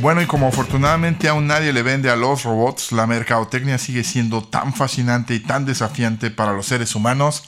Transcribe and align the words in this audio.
Bueno, 0.00 0.22
y 0.22 0.26
como 0.26 0.46
afortunadamente 0.46 1.28
aún 1.28 1.46
nadie 1.46 1.74
le 1.74 1.82
vende 1.82 2.08
a 2.08 2.16
los 2.16 2.44
robots, 2.44 2.90
la 2.90 3.06
mercadotecnia 3.06 3.76
sigue 3.76 4.02
siendo 4.02 4.42
tan 4.42 4.72
fascinante 4.72 5.34
y 5.34 5.40
tan 5.40 5.66
desafiante 5.66 6.30
para 6.30 6.54
los 6.54 6.64
seres 6.64 6.94
humanos 6.94 7.44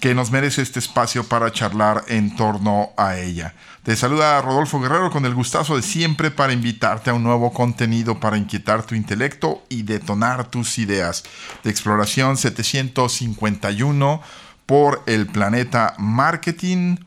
que 0.00 0.14
nos 0.14 0.30
merece 0.30 0.62
este 0.62 0.78
espacio 0.78 1.24
para 1.24 1.50
charlar 1.50 2.04
en 2.06 2.36
torno 2.36 2.90
a 2.96 3.18
ella. 3.18 3.54
Te 3.82 3.96
saluda 3.96 4.40
Rodolfo 4.40 4.80
Guerrero 4.80 5.10
con 5.10 5.24
el 5.24 5.34
gustazo 5.34 5.74
de 5.74 5.82
siempre 5.82 6.30
para 6.30 6.52
invitarte 6.52 7.10
a 7.10 7.14
un 7.14 7.24
nuevo 7.24 7.52
contenido 7.52 8.20
para 8.20 8.36
inquietar 8.36 8.84
tu 8.84 8.94
intelecto 8.94 9.64
y 9.68 9.82
detonar 9.82 10.48
tus 10.52 10.78
ideas. 10.78 11.24
De 11.64 11.70
exploración 11.70 12.36
751 12.36 14.22
por 14.66 15.02
el 15.06 15.26
planeta 15.26 15.94
marketing. 15.98 16.98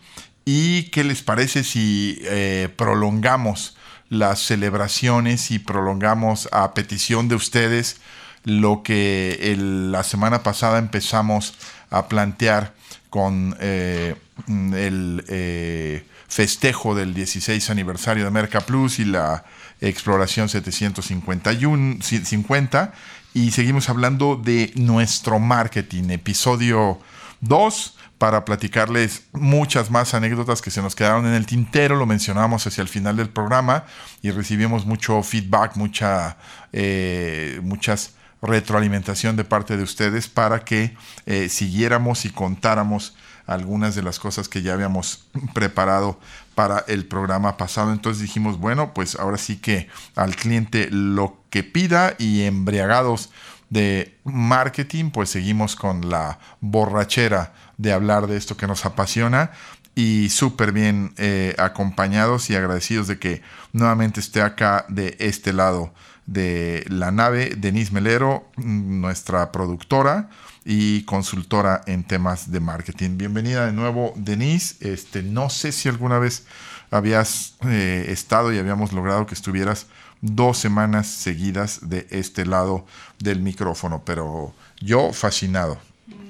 ¿Y 0.43 0.89
qué 0.89 1.05
les 1.05 1.21
parece 1.23 1.63
si 1.63 2.19
eh, 2.23 2.67
prolongamos 2.75 3.74
las 4.09 4.39
celebraciones 4.39 5.51
y 5.51 5.59
prolongamos 5.59 6.49
a 6.51 6.73
petición 6.73 7.27
de 7.27 7.35
ustedes 7.35 7.97
lo 8.43 8.83
que 8.83 9.55
la 9.57 10.03
semana 10.03 10.43
pasada 10.43 10.77
empezamos 10.77 11.55
a 11.89 12.07
plantear 12.07 12.73
con 13.09 13.55
eh, 13.59 14.15
el 14.47 15.23
eh, 15.27 16.05
festejo 16.27 16.93
del 16.95 17.13
16 17.13 17.69
aniversario 17.69 18.23
de 18.23 18.31
Merca 18.31 18.61
Plus 18.61 18.99
y 18.99 19.05
la 19.05 19.45
exploración 19.81 20.49
751 20.49 21.97
50 22.01 22.93
y 23.33 23.51
seguimos 23.51 23.89
hablando 23.89 24.35
de 24.35 24.71
nuestro 24.75 25.39
marketing 25.39 26.09
episodio 26.09 26.99
2 27.45 27.97
para 28.17 28.45
platicarles 28.45 29.23
muchas 29.33 29.91
más 29.91 30.13
anécdotas 30.13 30.61
que 30.61 30.71
se 30.71 30.81
nos 30.81 30.95
quedaron 30.95 31.25
en 31.25 31.33
el 31.33 31.45
tintero. 31.45 31.95
Lo 31.95 32.05
mencionamos 32.05 32.65
hacia 32.65 32.81
el 32.81 32.87
final 32.87 33.17
del 33.17 33.29
programa 33.29 33.85
y 34.21 34.31
recibimos 34.31 34.85
mucho 34.85 35.21
feedback, 35.23 35.75
mucha, 35.75 36.37
eh, 36.71 37.59
muchas 37.63 38.13
retroalimentación 38.41 39.35
de 39.35 39.43
parte 39.43 39.77
de 39.77 39.83
ustedes 39.83 40.27
para 40.27 40.63
que 40.63 40.95
eh, 41.25 41.49
siguiéramos 41.49 42.25
y 42.25 42.29
contáramos 42.29 43.15
algunas 43.47 43.95
de 43.95 44.01
las 44.01 44.19
cosas 44.19 44.49
que 44.49 44.61
ya 44.61 44.73
habíamos 44.73 45.27
preparado 45.53 46.19
para 46.55 46.83
el 46.87 47.05
programa 47.05 47.57
pasado. 47.57 47.91
Entonces 47.91 48.21
dijimos, 48.21 48.59
bueno, 48.59 48.93
pues 48.93 49.15
ahora 49.15 49.37
sí 49.37 49.57
que 49.57 49.87
al 50.15 50.35
cliente 50.35 50.89
lo 50.89 51.37
que 51.49 51.63
pida 51.63 52.15
y 52.17 52.43
embriagados 52.43 53.29
de 53.75 54.17
marketing, 54.23 55.11
pues 55.11 55.29
seguimos 55.29 55.75
con 55.75 56.09
la 56.09 56.39
borrachera 56.61 57.53
de 57.77 57.91
hablar 57.91 58.25
de 58.27 58.37
esto 58.37 58.55
que 58.55 58.67
nos 58.67 58.85
apasiona 58.85 59.51
y 59.95 60.29
súper 60.29 60.71
bien 60.71 61.13
eh, 61.17 61.53
acompañados 61.57 62.49
y 62.49 62.55
agradecidos 62.55 63.07
de 63.07 63.19
que 63.19 63.41
nuevamente 63.73 64.21
esté 64.21 64.41
acá 64.41 64.85
de 64.87 65.17
este 65.19 65.51
lado 65.51 65.93
de 66.25 66.85
la 66.87 67.11
nave, 67.11 67.53
Denise 67.57 67.91
Melero, 67.91 68.49
nuestra 68.55 69.51
productora 69.51 70.29
y 70.63 71.03
consultora 71.03 71.81
en 71.85 72.05
temas 72.05 72.51
de 72.51 72.61
marketing. 72.61 73.17
Bienvenida 73.17 73.65
de 73.65 73.73
nuevo, 73.73 74.13
Denise. 74.15 74.77
Este, 74.79 75.21
no 75.21 75.49
sé 75.49 75.73
si 75.73 75.89
alguna 75.89 76.17
vez 76.17 76.45
habías 76.91 77.55
eh, 77.65 78.05
estado 78.07 78.53
y 78.53 78.57
habíamos 78.57 78.93
logrado 78.93 79.25
que 79.25 79.35
estuvieras 79.35 79.87
dos 80.25 80.57
semanas 80.57 81.07
seguidas 81.07 81.87
de 81.89 82.07
este 82.09 82.45
lado 82.45 82.85
del 83.19 83.41
micrófono, 83.41 84.01
pero 84.03 84.53
yo 84.81 85.13
fascinado. 85.13 85.77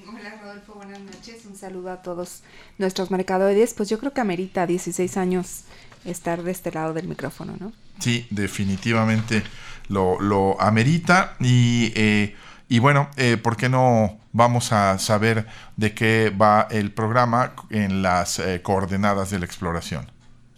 Hola 0.07 0.37
Rodolfo, 0.41 0.73
buenas 0.75 0.99
noches. 0.99 1.45
Un 1.45 1.55
saludo 1.55 1.91
a 1.91 2.01
todos 2.01 2.41
nuestros 2.77 3.09
mercadoides. 3.09 3.73
Pues 3.73 3.89
yo 3.89 3.97
creo 3.99 4.13
que 4.13 4.21
amerita 4.21 4.67
16 4.67 5.17
años 5.17 5.63
estar 6.03 6.43
de 6.43 6.51
este 6.51 6.71
lado 6.71 6.93
del 6.93 7.07
micrófono, 7.07 7.55
¿no? 7.59 7.71
Sí, 7.99 8.27
definitivamente 8.29 9.43
lo, 9.87 10.19
lo 10.19 10.61
amerita 10.61 11.35
y, 11.39 11.93
eh, 11.95 12.35
y 12.67 12.79
bueno, 12.79 13.09
eh, 13.15 13.37
¿por 13.37 13.55
qué 13.55 13.69
no 13.69 14.19
vamos 14.33 14.73
a 14.73 14.99
saber 14.99 15.47
de 15.77 15.93
qué 15.93 16.29
va 16.29 16.67
el 16.69 16.91
programa 16.91 17.53
en 17.69 18.01
las 18.01 18.39
eh, 18.39 18.61
coordenadas 18.61 19.29
de 19.29 19.39
la 19.39 19.45
exploración? 19.45 20.11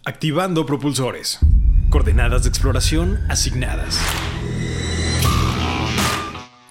Activando 0.04 0.66
propulsores. 0.66 1.38
Coordenadas 1.90 2.42
de 2.42 2.50
exploración 2.50 3.18
asignadas. 3.30 3.98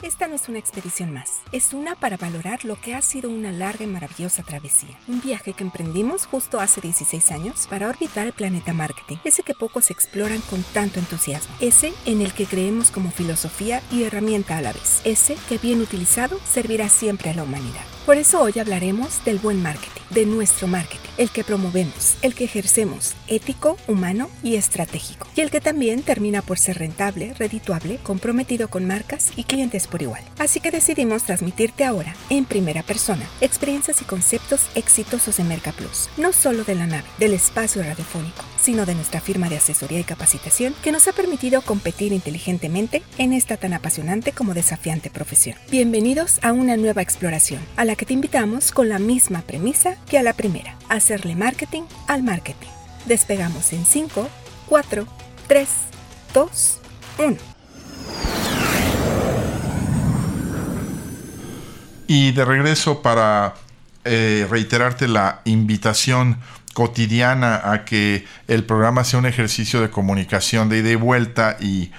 Esta 0.04 0.28
no 0.28 0.36
es 0.36 0.48
una 0.48 0.60
expedición 0.60 1.12
más, 1.12 1.42
es 1.52 1.74
una 1.74 1.96
para 1.96 2.18
valorar 2.18 2.64
lo 2.66 2.80
que 2.80 2.94
ha 2.94 3.02
sido 3.02 3.30
una 3.32 3.52
larga 3.52 3.84
y 3.84 3.88
maravillosa 3.88 4.44
travesía. 4.44 4.96
Un 5.08 5.20
viaje 5.22 5.54
que 5.54 5.64
emprendimos 5.64 6.28
justo 6.28 6.60
hace 6.60 6.82
16 6.82 7.32
años 7.32 7.68
para 7.68 7.90
orbitar 7.90 8.28
el 8.28 8.34
planeta 8.34 8.74
marketing, 8.74 9.18
ese 9.24 9.42
que 9.42 9.56
pocos 9.56 9.90
exploran 9.90 10.42
con 10.50 10.62
tanto 10.62 11.00
entusiasmo, 11.00 11.54
ese 11.62 11.94
en 12.06 12.22
el 12.22 12.34
que 12.34 12.46
creemos 12.46 12.92
como 12.92 13.10
filosofía 13.10 13.82
y 13.92 14.04
herramienta 14.04 14.58
a 14.58 14.62
la 14.62 14.72
vez, 14.72 15.02
ese 15.04 15.36
que 15.50 15.58
bien 15.58 15.82
utilizado 15.82 16.40
servirá 16.46 16.90
siempre 16.90 17.32
a 17.32 17.34
la 17.34 17.44
humanidad. 17.44 17.97
Por 18.08 18.16
eso 18.16 18.42
hoy 18.42 18.54
hablaremos 18.58 19.22
del 19.26 19.38
buen 19.38 19.62
marketing, 19.62 20.02
de 20.12 20.26
nuestro 20.26 20.66
marketing, 20.66 21.10
el 21.18 21.30
que 21.30 21.44
promovemos, 21.44 22.16
el 22.22 22.36
que 22.36 22.46
ejercemos, 22.46 23.16
ético, 23.28 23.76
humano 23.86 24.30
y 24.44 24.56
estratégico, 24.56 25.28
y 25.36 25.42
el 25.42 25.52
que 25.52 25.60
también 25.60 26.02
termina 26.04 26.42
por 26.42 26.58
ser 26.58 26.78
rentable, 26.80 27.34
redituable, 27.34 27.98
comprometido 27.98 28.70
con 28.70 28.88
marcas 28.88 29.34
y 29.36 29.44
clientes 29.44 29.88
por 29.88 30.02
igual. 30.02 30.24
Así 30.40 30.62
que 30.62 30.72
decidimos 30.72 31.24
transmitirte 31.24 31.84
ahora, 31.84 32.16
en 32.30 32.46
primera 32.46 32.82
persona, 32.82 33.28
experiencias 33.42 34.02
y 34.02 34.06
conceptos 34.06 34.62
exitosos 34.76 35.38
en 35.40 35.50
Merca 35.50 35.74
Plus, 35.74 36.08
no 36.16 36.32
solo 36.32 36.64
de 36.64 36.76
la 36.76 36.88
nave, 36.88 37.10
del 37.20 37.34
espacio 37.34 37.84
radiofónico, 37.84 38.42
sino 38.58 38.86
de 38.86 38.96
nuestra 38.96 39.20
firma 39.20 39.50
de 39.50 39.58
asesoría 39.58 40.00
y 40.00 40.06
capacitación 40.06 40.74
que 40.82 40.94
nos 40.94 41.10
ha 41.10 41.12
permitido 41.12 41.62
competir 41.62 42.14
inteligentemente 42.14 43.04
en 43.18 43.34
esta 43.34 43.58
tan 43.58 43.74
apasionante 43.74 44.32
como 44.32 44.54
desafiante 44.54 45.10
profesión. 45.10 45.58
Bienvenidos 45.70 46.40
a 46.42 46.54
una 46.54 46.78
nueva 46.78 47.02
exploración, 47.02 47.60
a 47.76 47.84
la 47.84 47.97
que 47.98 48.06
te 48.06 48.14
invitamos 48.14 48.72
con 48.72 48.88
la 48.90 49.00
misma 49.00 49.42
premisa 49.42 49.96
que 50.08 50.20
a 50.20 50.24
la 50.24 50.34
primera, 50.34 50.76
hacerle 50.88 51.36
marketing 51.36 51.84
al 52.08 52.22
marketing. 52.22 52.70
Despegamos 53.06 53.74
en 53.74 53.86
5, 53.86 54.30
4, 54.68 55.08
3, 55.48 55.70
2, 56.34 56.80
1. 57.18 57.38
Y 62.08 62.32
de 62.32 62.46
regreso 62.46 63.02
para 63.02 63.56
eh, 64.06 64.48
reiterarte 64.50 65.08
la 65.08 65.42
invitación 65.46 66.38
cotidiana 66.74 67.72
a 67.72 67.84
que 67.84 68.26
el 68.48 68.64
programa 68.64 69.04
sea 69.04 69.18
un 69.18 69.26
ejercicio 69.26 69.82
de 69.82 69.90
comunicación 69.90 70.70
de 70.70 70.78
ida 70.78 70.92
y 70.92 70.96
vuelta 70.96 71.58
y 71.60 71.92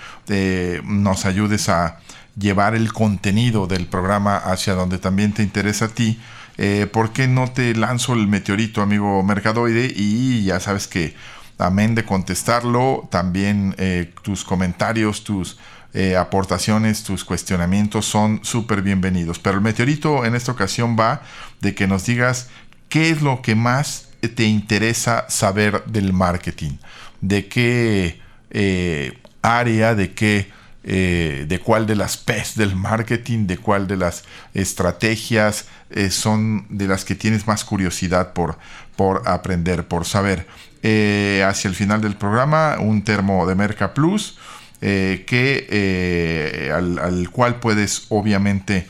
nos 0.85 1.25
ayudes 1.25 1.69
a 1.69 1.99
llevar 2.39 2.75
el 2.75 2.93
contenido 2.93 3.67
del 3.67 3.87
programa 3.87 4.37
hacia 4.37 4.75
donde 4.75 4.99
también 4.99 5.33
te 5.33 5.43
interesa 5.43 5.87
a 5.87 5.89
ti, 5.89 6.19
eh, 6.57 6.87
¿por 6.93 7.13
qué 7.13 7.29
no 7.29 7.51
te 7.51 7.75
lanzo 7.75 8.15
el 8.15 8.27
meteorito, 8.27 8.83
amigo 8.83 9.23
Mercadoide? 9.23 9.93
Y 9.95 10.45
ya 10.45 10.61
sabes 10.61 10.89
que, 10.89 11.15
amén 11.59 11.95
de 11.95 12.05
contestarlo, 12.05 13.09
también 13.11 13.75
eh, 13.79 14.13
tus 14.23 14.45
comentarios, 14.45 15.25
tus 15.25 15.59
eh, 15.95 16.17
aportaciones, 16.17 17.05
tus 17.05 17.25
cuestionamientos 17.25 18.07
son 18.07 18.41
súper 18.43 18.83
bienvenidos. 18.83 19.39
Pero 19.39 19.57
el 19.57 19.63
meteorito 19.63 20.25
en 20.25 20.35
esta 20.35 20.53
ocasión 20.53 20.97
va 20.99 21.23
de 21.61 21.75
que 21.75 21.87
nos 21.87 22.07
digas 22.07 22.49
qué 22.89 23.11
es 23.11 23.23
lo 23.23 23.41
que 23.41 23.55
más 23.55 24.09
te 24.35 24.45
interesa 24.45 25.27
saber 25.29 25.85
del 25.85 26.13
marketing, 26.13 26.73
de 27.21 27.47
qué 27.47 28.21
área, 29.43 29.95
de 29.95 30.13
qué 30.13 30.58
eh, 30.85 31.45
de 31.49 31.59
cuál 31.59 31.87
de 31.87 31.97
las 31.97 32.17
P's 32.17 32.55
del 32.55 32.77
marketing, 32.77 33.47
de 33.47 33.59
cuál 33.59 33.89
de 33.89 33.97
las 33.97 34.25
estrategias 34.55 35.67
eh, 35.91 36.11
son 36.11 36.67
de 36.71 36.87
las 36.87 37.05
que 37.05 37.17
tienes 37.17 37.49
más 37.49 37.65
curiosidad 37.65 38.33
por, 38.33 38.59
por 38.97 39.29
aprender, 39.29 39.87
por 39.89 40.05
saber. 40.05 40.47
Eh, 40.85 41.45
hacia 41.47 41.69
el 41.69 41.75
final 41.75 42.01
del 42.01 42.15
programa, 42.15 42.77
un 42.79 43.03
termo 43.03 43.47
de 43.47 43.55
Merca 43.57 43.93
Plus. 43.93 44.39
que, 44.81 46.71
al, 46.73 47.31
cual 47.31 47.57
puedes 47.59 48.07
obviamente 48.11 48.87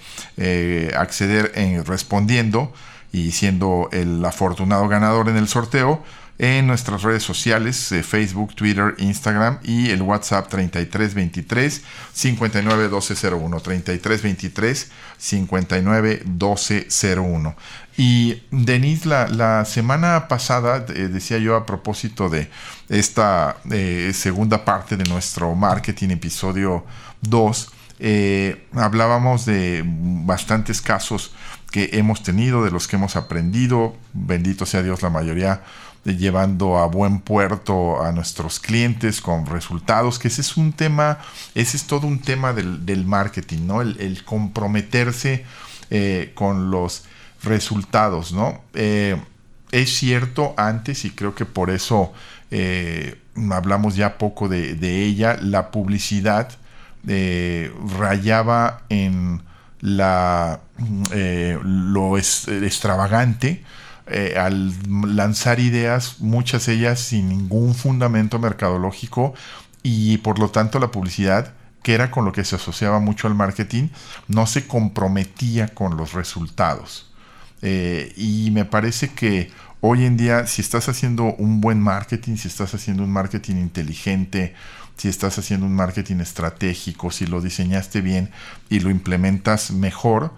acceder 0.94 1.52
en, 1.54 1.82
respondiendo 1.86 2.74
y 3.10 3.32
siendo 3.32 3.88
el 3.92 4.22
afortunado 4.22 4.86
ganador 4.88 5.30
en 5.30 5.38
el 5.38 5.48
sorteo 5.48 6.04
en 6.38 6.66
nuestras 6.68 7.02
redes 7.02 7.24
sociales, 7.24 7.90
eh, 7.90 8.04
Facebook, 8.04 8.54
Twitter, 8.54 8.94
Instagram 8.98 9.58
y 9.64 9.90
el 9.90 10.02
WhatsApp 10.02 10.48
3323 10.48 11.82
591201. 12.12 13.60
3323 13.60 14.90
591201. 15.18 17.56
Y 17.96 18.44
Denise, 18.52 19.08
la, 19.08 19.26
la 19.26 19.64
semana 19.64 20.28
pasada 20.28 20.86
eh, 20.88 21.08
decía 21.08 21.38
yo 21.38 21.56
a 21.56 21.66
propósito 21.66 22.28
de 22.28 22.48
esta 22.88 23.56
eh, 23.70 24.12
segunda 24.14 24.64
parte 24.64 24.96
de 24.96 25.02
nuestro 25.04 25.56
marketing, 25.56 26.10
episodio 26.10 26.86
2, 27.22 27.72
hablábamos 28.74 29.44
de 29.44 29.82
bastantes 29.84 30.80
casos 30.80 31.32
que 31.72 31.90
hemos 31.94 32.22
tenido, 32.22 32.64
de 32.64 32.70
los 32.70 32.86
que 32.86 32.94
hemos 32.94 33.16
aprendido, 33.16 33.96
bendito 34.12 34.66
sea 34.66 34.84
Dios, 34.84 35.02
la 35.02 35.10
mayoría 35.10 35.62
llevando 36.16 36.78
a 36.78 36.86
buen 36.86 37.20
puerto 37.20 38.02
a 38.02 38.12
nuestros 38.12 38.60
clientes 38.60 39.20
con 39.20 39.46
resultados, 39.46 40.18
que 40.18 40.28
ese 40.28 40.40
es 40.40 40.56
un 40.56 40.72
tema, 40.72 41.18
ese 41.54 41.76
es 41.76 41.86
todo 41.86 42.06
un 42.06 42.20
tema 42.20 42.52
del, 42.52 43.04
marketing, 43.04 43.66
¿no? 43.66 43.82
El, 43.82 44.24
comprometerse 44.24 45.44
eh, 45.90 46.32
con 46.34 46.70
los 46.70 47.04
resultados, 47.42 48.32
¿no? 48.32 48.62
Eh, 48.74 49.20
es 49.70 49.96
cierto 49.96 50.54
antes, 50.56 51.04
y 51.04 51.10
creo 51.10 51.34
que 51.34 51.44
por 51.44 51.70
eso 51.70 52.12
eh, 52.50 53.20
hablamos 53.50 53.96
ya 53.96 54.18
poco 54.18 54.48
de, 54.48 55.04
ella, 55.04 55.38
la 55.40 55.70
publicidad 55.70 56.50
rayaba 57.98 58.82
en 58.88 59.42
la, 59.80 60.60
lo 61.62 62.18
extravagante, 62.18 63.62
eh, 64.10 64.36
al 64.38 64.72
lanzar 65.16 65.60
ideas, 65.60 66.20
muchas 66.20 66.68
ellas 66.68 67.00
sin 67.00 67.28
ningún 67.28 67.74
fundamento 67.74 68.38
mercadológico 68.38 69.34
y 69.82 70.18
por 70.18 70.38
lo 70.38 70.50
tanto 70.50 70.78
la 70.78 70.90
publicidad, 70.90 71.54
que 71.82 71.94
era 71.94 72.10
con 72.10 72.24
lo 72.24 72.32
que 72.32 72.44
se 72.44 72.56
asociaba 72.56 73.00
mucho 73.00 73.28
al 73.28 73.34
marketing, 73.34 73.88
no 74.26 74.46
se 74.46 74.66
comprometía 74.66 75.68
con 75.68 75.96
los 75.96 76.12
resultados. 76.12 77.10
Eh, 77.62 78.12
y 78.16 78.50
me 78.52 78.64
parece 78.64 79.10
que 79.10 79.50
hoy 79.80 80.04
en 80.04 80.16
día, 80.16 80.46
si 80.46 80.62
estás 80.62 80.88
haciendo 80.88 81.34
un 81.34 81.60
buen 81.60 81.80
marketing, 81.80 82.36
si 82.36 82.48
estás 82.48 82.74
haciendo 82.74 83.02
un 83.02 83.10
marketing 83.10 83.56
inteligente, 83.56 84.54
si 84.96 85.08
estás 85.08 85.38
haciendo 85.38 85.66
un 85.66 85.74
marketing 85.74 86.16
estratégico, 86.16 87.10
si 87.10 87.26
lo 87.26 87.40
diseñaste 87.40 88.00
bien 88.00 88.30
y 88.68 88.80
lo 88.80 88.90
implementas 88.90 89.70
mejor, 89.70 90.32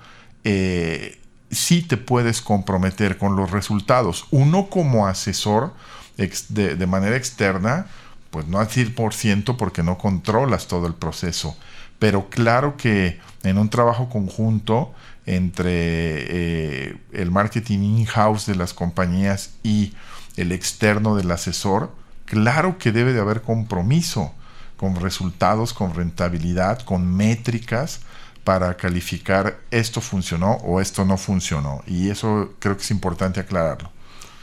eh, 0.45 1.20
sí 1.51 1.83
te 1.83 1.97
puedes 1.97 2.41
comprometer 2.41 3.19
con 3.19 3.37
los 3.37 3.51
resultados. 3.51 4.27
Uno 4.31 4.69
como 4.71 5.07
asesor 5.07 5.75
de, 6.17 6.87
manera 6.87 7.17
externa, 7.17 7.87
pues 8.31 8.47
no 8.47 8.59
al 8.59 8.69
100% 8.69 9.57
porque 9.57 9.83
no 9.83 9.99
controlas 9.99 10.69
todo 10.69 10.87
el 10.87 10.95
proceso. 10.95 11.57
Pero 11.99 12.29
claro 12.31 12.77
que 12.77 13.19
en 13.43 13.59
un 13.59 13.69
trabajo 13.69 14.09
conjunto 14.09 14.95
entre 15.27 15.71
eh, 15.71 16.97
el 17.13 17.31
marketing 17.31 17.81
in-house 17.81 18.47
de 18.47 18.55
las 18.55 18.73
compañías 18.73 19.51
y 19.63 19.95
el 20.37 20.53
externo 20.53 21.15
del 21.17 21.31
asesor, 21.31 21.93
claro 22.25 22.79
que 22.79 22.93
debe 22.93 23.13
de 23.13 23.21
haber 23.21 23.43
compromiso 23.43 24.33
con 24.77 24.97
resultados, 24.97 25.75
con 25.75 25.95
rentabilidad, 25.95 26.81
con 26.81 27.15
métricas 27.15 28.01
para 28.45 28.77
calificar 28.77 29.61
esto 29.71 30.01
funcionó 30.01 30.55
o 30.63 30.81
esto 30.81 31.05
no 31.05 31.17
funcionó. 31.17 31.83
Y 31.87 32.11
eso 32.11 32.55
creo 32.59 32.77
que 32.77 32.83
es 32.83 32.91
importante 32.91 33.41
aclararlo. 33.41 33.91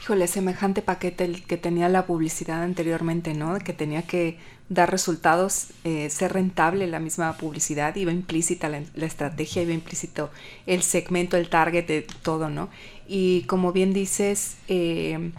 Híjole, 0.02 0.26
semejante 0.26 0.80
paquete 0.80 1.24
el 1.24 1.42
que 1.42 1.58
tenía 1.58 1.88
la 1.88 2.06
publicidad 2.06 2.62
anteriormente, 2.62 3.34
¿no? 3.34 3.58
Que 3.58 3.74
tenía 3.74 4.02
que 4.02 4.38
dar 4.70 4.90
resultados, 4.90 5.68
eh, 5.84 6.08
ser 6.10 6.32
rentable 6.32 6.86
la 6.86 6.98
misma 6.98 7.36
publicidad, 7.36 7.94
iba 7.96 8.12
implícita 8.12 8.68
la, 8.68 8.82
estrategia, 9.06 9.62
iba 9.62 9.72
implícito 9.72 10.30
el 10.66 10.82
segmento, 10.82 11.36
el 11.36 11.48
target 11.48 11.86
de 11.86 12.06
todo, 12.22 12.48
¿no? 12.48 12.68
Y 13.06 13.42
como 13.42 13.72
bien 13.72 13.92
dices, 13.92 14.56
eh, 14.68 15.32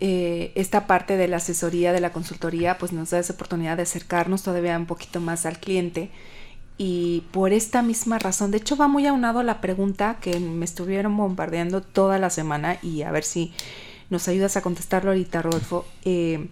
eh, 0.00 0.52
esta 0.54 0.86
parte 0.86 1.16
de 1.16 1.28
la 1.28 1.36
asesoría, 1.36 1.92
de 1.92 2.00
la 2.00 2.12
consultoría, 2.12 2.78
pues 2.78 2.92
nos 2.92 3.10
da 3.10 3.18
esa 3.18 3.32
oportunidad 3.32 3.76
de 3.76 3.84
acercarnos 3.84 4.42
todavía 4.42 4.76
un 4.76 4.86
poquito 4.86 5.20
más 5.20 5.46
al 5.46 5.58
cliente 5.58 6.10
y 6.76 7.22
por 7.30 7.52
esta 7.52 7.82
misma 7.82 8.18
razón, 8.18 8.50
de 8.50 8.58
hecho 8.58 8.76
va 8.76 8.88
muy 8.88 9.06
aunado 9.06 9.38
a 9.38 9.44
la 9.44 9.60
pregunta 9.60 10.18
que 10.20 10.40
me 10.40 10.64
estuvieron 10.64 11.16
bombardeando 11.16 11.80
toda 11.82 12.18
la 12.18 12.30
semana 12.30 12.78
y 12.82 13.02
a 13.02 13.12
ver 13.12 13.24
si 13.24 13.52
nos 14.10 14.26
ayudas 14.28 14.56
a 14.56 14.62
contestarlo 14.62 15.10
ahorita, 15.10 15.42
Rodolfo, 15.42 15.86
eh, 16.04 16.48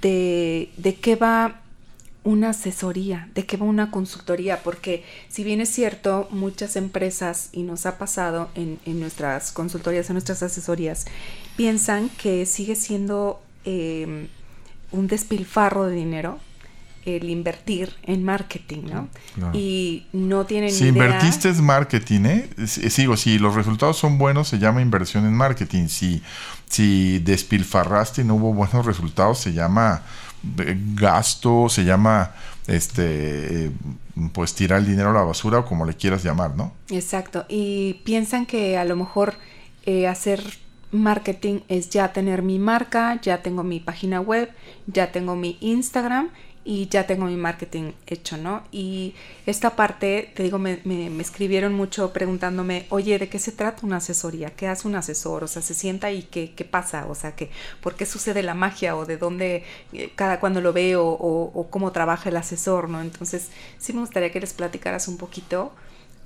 de, 0.00 0.70
de 0.76 0.94
qué 0.94 1.16
va 1.16 1.60
una 2.24 2.50
asesoría, 2.50 3.28
de 3.34 3.44
qué 3.44 3.58
va 3.58 3.66
una 3.66 3.90
consultoría, 3.90 4.62
porque 4.62 5.04
si 5.28 5.44
bien 5.44 5.60
es 5.60 5.68
cierto, 5.68 6.26
muchas 6.30 6.74
empresas, 6.76 7.50
y 7.52 7.62
nos 7.62 7.84
ha 7.84 7.98
pasado 7.98 8.48
en, 8.54 8.78
nuestras 8.98 9.52
consultorías, 9.52 10.08
en 10.08 10.14
nuestras 10.14 10.42
asesorías, 10.42 11.04
piensan 11.56 12.08
que 12.08 12.46
sigue 12.46 12.76
siendo 12.76 13.42
eh, 13.66 14.28
un 14.90 15.06
despilfarro 15.06 15.86
de 15.86 15.96
dinero 15.96 16.38
el 17.04 17.28
invertir 17.28 17.94
en 18.02 18.24
marketing, 18.24 18.82
¿no? 18.90 19.08
Y 19.52 20.06
no 20.12 20.44
tienen 20.46 20.70
si 20.70 20.88
invertiste 20.88 21.48
es 21.48 21.60
marketing, 21.60 22.20
¿eh? 22.24 22.50
Sigo, 22.66 23.16
si 23.16 23.38
los 23.38 23.54
resultados 23.54 23.96
son 23.96 24.18
buenos, 24.18 24.48
se 24.48 24.58
llama 24.58 24.80
inversión 24.80 25.26
en 25.26 25.34
marketing. 25.34 25.88
Si, 25.88 26.22
si 26.68 27.18
despilfarraste 27.18 28.22
y 28.22 28.24
no 28.24 28.36
hubo 28.36 28.54
buenos 28.54 28.86
resultados, 28.86 29.38
se 29.38 29.52
llama 29.52 30.02
eh, 30.58 30.76
gasto, 30.94 31.68
se 31.68 31.84
llama 31.84 32.32
este 32.66 33.70
pues 34.32 34.54
tirar 34.54 34.78
el 34.78 34.86
dinero 34.86 35.10
a 35.10 35.12
la 35.12 35.22
basura 35.22 35.58
o 35.58 35.64
como 35.64 35.84
le 35.84 35.94
quieras 35.94 36.22
llamar, 36.22 36.56
¿no? 36.56 36.72
Exacto. 36.90 37.44
Y 37.48 37.94
piensan 38.04 38.46
que 38.46 38.78
a 38.78 38.84
lo 38.84 38.96
mejor 38.96 39.34
eh, 39.84 40.06
hacer 40.06 40.42
marketing 40.92 41.60
es 41.68 41.90
ya 41.90 42.12
tener 42.12 42.42
mi 42.42 42.58
marca, 42.58 43.20
ya 43.20 43.42
tengo 43.42 43.62
mi 43.64 43.80
página 43.80 44.20
web, 44.20 44.50
ya 44.86 45.12
tengo 45.12 45.36
mi 45.36 45.58
Instagram 45.60 46.30
y 46.64 46.88
ya 46.88 47.06
tengo 47.06 47.26
mi 47.26 47.36
marketing 47.36 47.92
hecho, 48.06 48.38
¿no? 48.38 48.62
Y 48.72 49.14
esta 49.44 49.76
parte, 49.76 50.32
te 50.34 50.42
digo, 50.42 50.58
me, 50.58 50.80
me, 50.84 51.20
escribieron 51.20 51.74
mucho 51.74 52.12
preguntándome, 52.14 52.86
oye, 52.88 53.18
¿de 53.18 53.28
qué 53.28 53.38
se 53.38 53.52
trata 53.52 53.86
una 53.86 53.98
asesoría? 53.98 54.50
¿Qué 54.50 54.66
hace 54.66 54.88
un 54.88 54.96
asesor? 54.96 55.44
O 55.44 55.46
sea, 55.46 55.60
se 55.60 55.74
sienta 55.74 56.10
y 56.10 56.22
qué, 56.22 56.54
qué 56.54 56.64
pasa? 56.64 57.06
O 57.06 57.14
sea, 57.14 57.36
que, 57.36 57.50
¿por 57.82 57.96
qué 57.96 58.06
sucede 58.06 58.42
la 58.42 58.54
magia? 58.54 58.96
¿O 58.96 59.04
de 59.04 59.18
dónde, 59.18 59.64
eh, 59.92 60.12
cada 60.14 60.40
cuando 60.40 60.62
lo 60.62 60.72
veo? 60.72 61.04
O, 61.06 61.68
cómo 61.70 61.92
trabaja 61.92 62.30
el 62.30 62.36
asesor, 62.36 62.88
¿no? 62.88 63.02
Entonces, 63.02 63.50
sí 63.78 63.92
me 63.92 64.00
gustaría 64.00 64.32
que 64.32 64.40
les 64.40 64.54
platicaras 64.54 65.06
un 65.08 65.18
poquito 65.18 65.72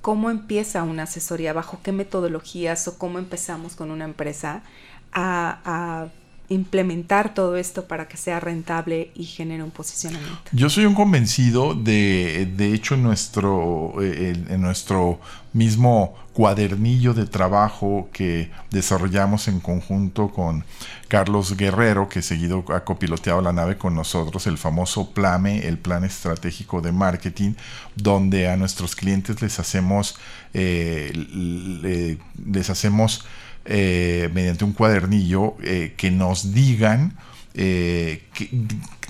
cómo 0.01 0.29
empieza 0.29 0.83
una 0.83 1.03
asesoría, 1.03 1.51
bajo 1.53 1.79
qué 1.83 1.91
metodologías 1.91 2.87
o 2.87 2.97
cómo 2.97 3.19
empezamos 3.19 3.75
con 3.75 3.91
una 3.91 4.05
empresa 4.05 4.63
a 5.11 6.09
implementar 6.49 7.33
todo 7.33 7.55
esto 7.55 7.85
para 7.85 8.07
que 8.07 8.17
sea 8.17 8.39
rentable 8.39 9.11
y 9.15 9.25
genere 9.25 9.63
un 9.63 9.71
posicionamiento. 9.71 10.37
Yo 10.51 10.69
soy 10.69 10.85
un 10.85 10.95
convencido 10.95 11.75
de, 11.75 12.51
de 12.57 12.73
hecho, 12.73 12.95
en 12.95 13.03
nuestro, 13.03 13.93
eh, 14.01 14.33
en 14.49 14.61
nuestro 14.61 15.19
mismo 15.53 16.15
cuadernillo 16.33 17.13
de 17.13 17.25
trabajo 17.25 18.09
que 18.13 18.51
desarrollamos 18.71 19.47
en 19.47 19.59
conjunto 19.59 20.29
con 20.29 20.63
Carlos 21.07 21.57
Guerrero, 21.57 22.07
que 22.07 22.21
seguido 22.21 22.63
ha 22.69 22.83
copiloteado 22.83 23.41
la 23.41 23.51
nave 23.51 23.77
con 23.77 23.95
nosotros, 23.95 24.47
el 24.47 24.57
famoso 24.57 25.11
PLAME, 25.11 25.67
el 25.67 25.77
Plan 25.77 26.03
Estratégico 26.03 26.81
de 26.81 26.91
Marketing, 26.91 27.53
donde 27.95 28.47
a 28.47 28.57
nuestros 28.57 28.95
clientes 28.95 29.41
les 29.41 29.59
hacemos, 29.59 30.17
eh, 30.53 32.17
les 32.45 32.69
hacemos 32.69 33.25
eh, 33.65 34.29
mediante 34.33 34.63
un 34.63 34.73
cuadernillo 34.73 35.55
eh, 35.61 35.93
que 35.97 36.11
nos 36.11 36.53
digan 36.53 37.17
eh, 37.53 38.23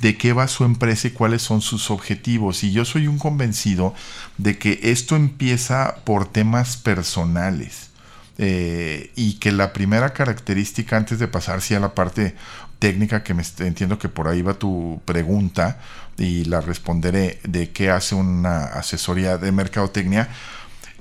de 0.02 0.18
qué 0.18 0.34
va 0.34 0.48
su 0.48 0.64
empresa 0.64 1.08
y 1.08 1.12
cuáles 1.12 1.42
son 1.42 1.62
sus 1.62 1.92
objetivos. 1.92 2.64
Y 2.64 2.72
yo 2.72 2.86
soy 2.86 3.08
un 3.08 3.18
convencido 3.20 3.94
de 4.38 4.58
que 4.58 4.80
esto 4.84 5.16
empieza 5.16 5.98
por 6.06 6.28
temas 6.28 6.78
personales. 6.78 7.88
y 8.38 9.34
que 9.42 9.52
la 9.52 9.74
primera 9.74 10.14
característica 10.14 10.96
antes 10.96 11.20
de 11.20 11.28
pasar 11.28 11.60
a 11.60 11.80
la 11.80 11.94
parte 11.94 12.36
técnica 12.80 13.22
que 13.22 13.34
me 13.34 13.44
entiendo 13.60 14.00
que 14.00 14.08
por 14.08 14.30
ahí 14.30 14.42
va 14.42 14.54
tu 14.54 15.02
pregunta 15.04 15.80
y 16.18 16.46
la 16.46 16.62
responderé 16.62 17.42
de 17.44 17.72
qué 17.72 17.90
hace 17.90 18.16
una 18.16 18.64
asesoría 18.64 19.38
de 19.38 19.52
mercadotecnia 19.52 20.30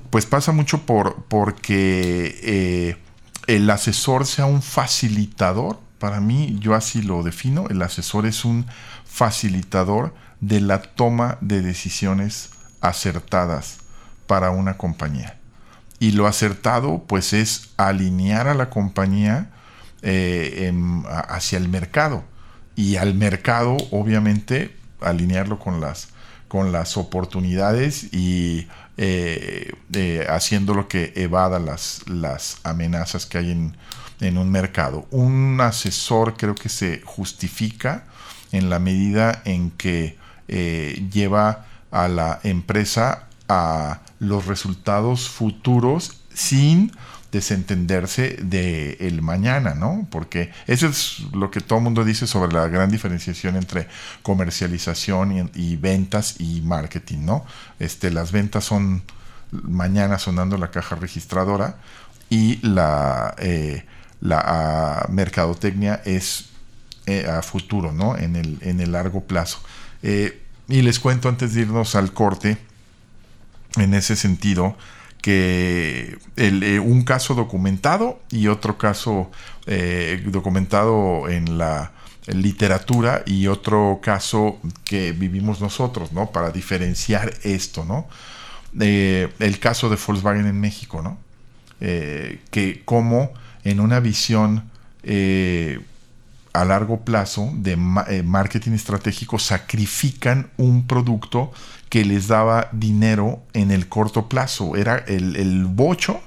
pues 0.09 0.25
pasa 0.25 0.51
mucho 0.51 0.81
por 0.85 1.23
porque 1.29 2.97
el 3.49 3.67
asesor 3.71 4.27
sea 4.27 4.45
un 4.45 4.61
facilitador. 4.61 5.79
Para 5.99 6.21
mí, 6.21 6.57
yo 6.59 6.75
así 6.75 7.01
lo 7.01 7.23
defino, 7.23 7.67
el 7.69 7.81
asesor 7.81 8.25
es 8.25 8.45
un 8.45 8.65
facilitador 9.05 10.13
de 10.39 10.61
la 10.61 10.81
toma 10.81 11.37
de 11.41 11.61
decisiones 11.61 12.51
acertadas 12.79 13.79
para 14.25 14.51
una 14.51 14.77
compañía. 14.77 15.37
Y 15.99 16.11
lo 16.11 16.27
acertado, 16.27 17.03
pues, 17.05 17.33
es 17.33 17.71
alinear 17.75 18.47
a 18.47 18.53
la 18.53 18.69
compañía 18.69 19.49
eh, 20.01 20.73
hacia 21.27 21.57
el 21.57 21.67
mercado. 21.67 22.23
Y 22.77 22.95
al 22.95 23.15
mercado, 23.15 23.75
obviamente, 23.91 24.77
alinearlo 25.01 25.59
con 25.59 25.81
las, 25.81 26.09
con 26.47 26.71
las 26.71 26.95
oportunidades 26.95 28.13
y 28.13 28.69
eh, 28.95 29.73
haciendo 30.29 30.73
lo 30.73 30.87
que 30.87 31.11
evada 31.17 31.59
las, 31.59 32.07
las 32.07 32.57
amenazas 32.63 33.25
que 33.25 33.37
hay 33.39 33.51
en, 33.51 33.75
en 34.19 34.37
un 34.37 34.51
mercado. 34.51 35.07
Un 35.11 35.59
asesor 35.61 36.35
creo 36.37 36.55
que 36.55 36.69
se 36.69 37.01
justifica 37.05 38.05
en 38.51 38.69
la 38.69 38.79
medida 38.79 39.41
en 39.45 39.71
que 39.71 40.17
eh, 40.47 41.07
lleva 41.11 41.65
a 41.91 42.07
la 42.07 42.39
empresa 42.43 43.27
a 43.47 44.01
los 44.19 44.45
resultados 44.45 45.29
futuros 45.29 46.21
sin 46.33 46.91
desentenderse 47.31 48.37
de 48.41 48.97
el 48.99 49.21
mañana, 49.21 49.75
¿no? 49.75 50.07
Porque 50.09 50.51
eso 50.65 50.87
es 50.87 51.19
lo 51.33 51.51
que 51.51 51.61
todo 51.61 51.77
el 51.77 51.83
mundo 51.83 52.03
dice 52.03 52.25
sobre 52.25 52.51
la 52.51 52.67
gran 52.67 52.89
diferenciación 52.89 53.55
entre 53.55 53.87
comercialización 54.23 55.51
y, 55.53 55.75
ventas 55.75 56.35
y 56.39 56.61
marketing, 56.61 57.19
¿no? 57.25 57.45
Este, 57.79 58.09
las 58.09 58.31
ventas 58.31 58.63
son 58.65 59.03
mañana 59.51 60.17
sonando 60.17 60.57
la 60.57 60.71
caja 60.71 60.95
registradora 60.95 61.77
y 62.29 62.57
la, 62.67 63.35
eh, 63.37 63.85
la 64.21 65.05
mercadotecnia 65.09 66.01
es 66.05 66.49
eh, 67.09 67.25
a 67.25 67.41
futuro, 67.41 67.91
¿no? 67.91 68.15
En 68.15 68.35
el, 68.35 68.59
en 68.61 68.79
el 68.79 68.91
largo 68.91 69.23
plazo. 69.23 69.59
Eh, 70.03 70.43
y 70.67 70.83
les 70.83 70.99
cuento 70.99 71.27
antes 71.27 71.55
de 71.55 71.61
irnos 71.61 71.95
al 71.95 72.13
corte, 72.13 72.59
en 73.77 73.95
ese 73.95 74.15
sentido, 74.15 74.77
que 75.19 76.19
eh, 76.37 76.79
un 76.79 77.03
caso 77.03 77.33
documentado 77.33 78.21
y 78.29 78.47
otro 78.47 78.77
caso 78.77 79.31
documentado 80.25 81.29
en 81.29 81.57
la 81.57 81.91
literatura 82.27 83.23
y 83.25 83.47
otro 83.47 83.99
caso 84.03 84.59
que 84.83 85.11
vivimos 85.11 85.61
nosotros, 85.61 86.11
¿no? 86.11 86.31
Para 86.31 86.51
diferenciar 86.51 87.33
esto, 87.43 87.85
¿no? 87.85 88.07
el 88.79 89.59
caso 89.59 89.89
de 89.89 89.95
Volkswagen 89.95 90.45
en 90.45 90.59
México, 90.59 91.01
¿no? 91.01 91.17
que 91.79 92.83
como 92.85 93.33
en 93.63 93.79
una 93.79 93.99
visión 93.99 94.69
a 96.53 96.65
largo 96.65 97.01
plazo 97.01 97.51
de 97.55 97.73
eh, 98.07 98.23
marketing 98.23 98.71
estratégico 98.71 99.39
sacrifican 99.39 100.49
un 100.57 100.87
producto 100.87 101.51
que 101.89 102.05
les 102.05 102.27
daba 102.27 102.69
dinero 102.71 103.41
en 103.53 103.71
el 103.71 103.87
corto 103.87 104.27
plazo. 104.27 104.75
Era 104.75 104.97
el, 104.97 105.65
bocho, 105.65 106.21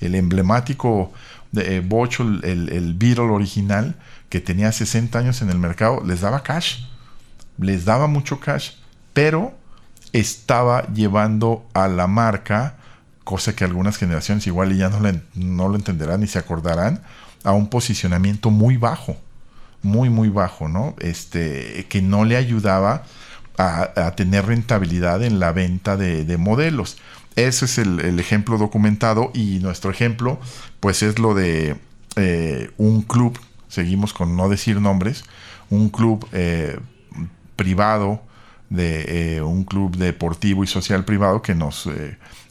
el 0.00 0.14
emblemático 0.14 1.12
eh, 1.56 1.82
bocho, 1.84 2.22
el, 2.22 2.68
el 2.70 2.94
Beetle 2.94 3.24
original, 3.24 3.96
que 4.28 4.40
tenía 4.40 4.72
60 4.72 5.18
años 5.18 5.42
en 5.42 5.50
el 5.50 5.58
mercado, 5.58 6.02
les 6.04 6.20
daba 6.20 6.42
cash, 6.42 6.84
les 7.58 7.84
daba 7.84 8.06
mucho 8.06 8.40
cash, 8.40 8.72
pero 9.12 9.54
estaba 10.12 10.86
llevando 10.92 11.66
a 11.72 11.88
la 11.88 12.06
marca, 12.06 12.76
cosa 13.28 13.54
que 13.54 13.62
algunas 13.62 13.98
generaciones 13.98 14.46
igual 14.46 14.74
ya 14.74 14.88
no, 14.88 15.68
lo 15.68 15.76
entenderán 15.76 16.20
ni 16.20 16.26
se 16.26 16.38
acordarán, 16.38 17.02
a 17.44 17.52
un 17.52 17.68
posicionamiento 17.68 18.50
muy 18.50 18.78
bajo 18.78 19.18
muy, 19.82 20.08
muy 20.08 20.28
bajo, 20.28 20.68
¿no? 20.68 20.96
Este, 20.98 21.86
que 21.88 22.02
no 22.02 22.24
le 22.24 22.36
ayudaba 22.36 23.04
a, 23.58 24.12
tener 24.16 24.46
rentabilidad 24.46 25.22
en 25.22 25.38
la 25.38 25.52
venta 25.52 25.96
de, 25.96 26.36
modelos. 26.36 26.96
Ese 27.36 27.66
es 27.66 27.78
el, 27.78 28.18
ejemplo 28.18 28.58
documentado 28.58 29.30
y 29.34 29.58
nuestro 29.60 29.90
ejemplo, 29.90 30.40
pues 30.80 31.02
es 31.02 31.18
lo 31.18 31.34
de 31.34 31.76
eh, 32.16 32.70
un 32.76 33.02
club, 33.02 33.38
seguimos 33.68 34.12
con 34.12 34.36
no 34.36 34.48
decir 34.48 34.80
nombres, 34.80 35.24
un 35.70 35.90
club 35.90 36.26
eh, 36.32 36.80
privado, 37.56 38.22
de 38.70 39.36
eh, 39.36 39.42
un 39.42 39.64
club 39.64 39.96
deportivo 39.96 40.64
y 40.64 40.66
social 40.66 41.04
privado 41.04 41.40
que 41.40 41.54
nos 41.54 41.88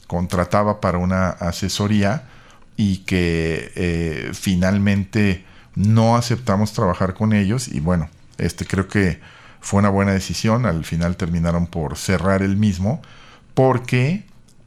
contrataba 0.08 0.82
para 0.82 0.98
una 0.98 1.30
asesoría 1.30 2.24
y 2.76 3.00
que 3.00 4.32
finalmente 4.34 5.44
no 5.76 6.16
aceptamos 6.16 6.74
trabajar 6.74 7.14
con 7.14 7.34
ellos 7.34 7.68
y 7.68 7.80
bueno, 7.80 8.10
este 8.38 8.66
creo 8.66 8.88
que 8.88 9.20
fue 9.60 9.80
una 9.80 9.90
buena 9.90 10.14
decisión, 10.14 10.66
al 10.66 10.86
final 10.86 11.18
terminaron 11.18 11.68
por 11.68 11.98
cerrar 11.98 12.42
el 12.42 12.56
mismo 12.56 13.02
porque 13.54 14.24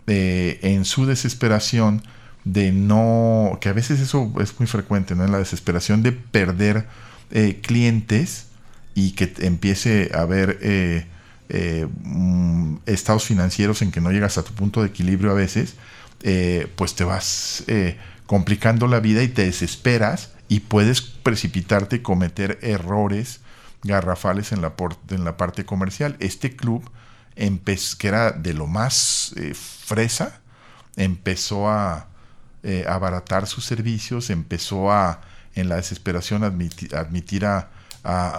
eh, 0.07 0.59
en 0.63 0.85
su 0.85 1.07
desesperación 1.07 2.03
de 2.45 2.73
no, 2.73 3.59
que 3.61 3.69
a 3.69 3.73
veces 3.73 4.01
eso 4.01 4.33
es 4.41 4.59
muy 4.59 4.67
frecuente, 4.67 5.15
¿no? 5.15 5.25
En 5.25 5.33
la 5.33 5.39
desesperación 5.39 6.03
de 6.03 6.13
perder 6.13 6.87
eh, 7.31 7.61
clientes 7.63 8.49
y 8.95 9.13
que 9.13 9.33
empiece 9.39 10.11
a 10.15 10.23
haber 10.23 10.59
eh, 11.51 11.87
mm, 12.05 12.77
estados 12.87 13.25
financieros 13.25 13.83
en 13.83 13.91
que 13.91 14.01
no 14.01 14.11
llegas 14.11 14.39
a 14.39 14.45
tu 14.45 14.53
punto 14.53 14.83
de 14.83 14.89
equilibrio 14.89 15.31
a 15.31 15.35
veces, 15.35 15.75
pues 16.77 16.95
te 16.95 17.05
vas 17.05 17.65
complicando 18.27 18.87
la 18.87 19.01
vida 19.01 19.23
y 19.23 19.29
te 19.29 19.47
desesperas 19.47 20.33
y 20.49 20.61
puedes 20.61 21.01
precipitarte 21.01 21.97
y 21.97 21.99
cometer 22.01 22.59
errores 22.63 23.41
garrafales 23.83 24.53
en 24.53 24.63
la, 24.63 24.77
parte 25.37 25.65
comercial. 25.65 26.17
Este 26.21 26.55
club, 26.57 26.91
que 27.35 28.09
era 28.09 28.33
de 28.33 28.55
lo 28.55 28.67
más 28.67 29.33
eh, 29.37 29.55
fresa, 29.55 30.41
empezó 30.97 31.71
a 31.71 32.09
eh, 32.63 32.85
abaratar 32.89 33.47
sus 33.47 33.65
servicios, 33.65 34.29
empezó 34.29 34.93
a, 34.93 35.21
en 35.55 35.69
la 35.69 35.77
desesperación, 35.77 36.43
admitir, 36.45 37.47
a, 37.47 37.69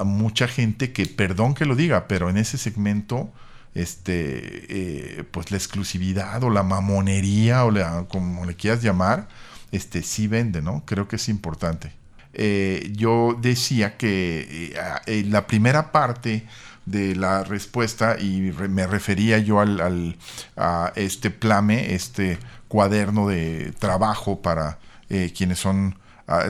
mucha 0.06 0.48
gente 0.48 0.92
que, 0.92 1.06
perdón 1.06 1.54
que 1.54 1.66
lo 1.66 1.76
diga, 1.76 2.08
pero 2.08 2.30
en 2.30 2.38
ese 2.38 2.58
segmento, 2.58 3.32
este, 3.76 5.20
eh, 5.20 5.24
pues 5.32 5.52
la 5.52 5.58
exclusividad 5.58 6.44
o 6.44 6.50
la 6.50 6.64
mamonería 6.64 7.66
o 7.66 7.72
la, 7.72 8.06
como 8.10 8.46
le 8.46 8.56
quieras 8.56 8.82
llamar, 8.82 9.28
este, 9.72 10.04
sí 10.04 10.28
vende, 10.28 10.62
¿no? 10.62 10.84
Creo 10.86 11.08
que 11.08 11.16
es 11.16 11.30
importante. 11.30 11.94
Eh, 12.34 12.92
yo 12.96 13.38
decía 13.42 13.98
que 13.98 14.74
eh, 15.06 15.24
la 15.28 15.48
primera 15.48 15.92
parte 15.92 16.46
de 16.86 17.16
la 17.16 17.44
respuesta 17.44 18.18
y 18.20 18.54
me 18.70 18.88
refería 18.88 19.38
yo 19.38 19.60
al, 19.60 20.18
a 20.58 20.92
este 20.96 21.30
plame, 21.30 21.94
este 21.94 22.40
cuaderno 22.68 23.28
de 23.28 23.74
trabajo 23.80 24.42
para 24.42 24.80
eh, 25.10 25.34
quienes 25.36 25.60
son 25.60 25.98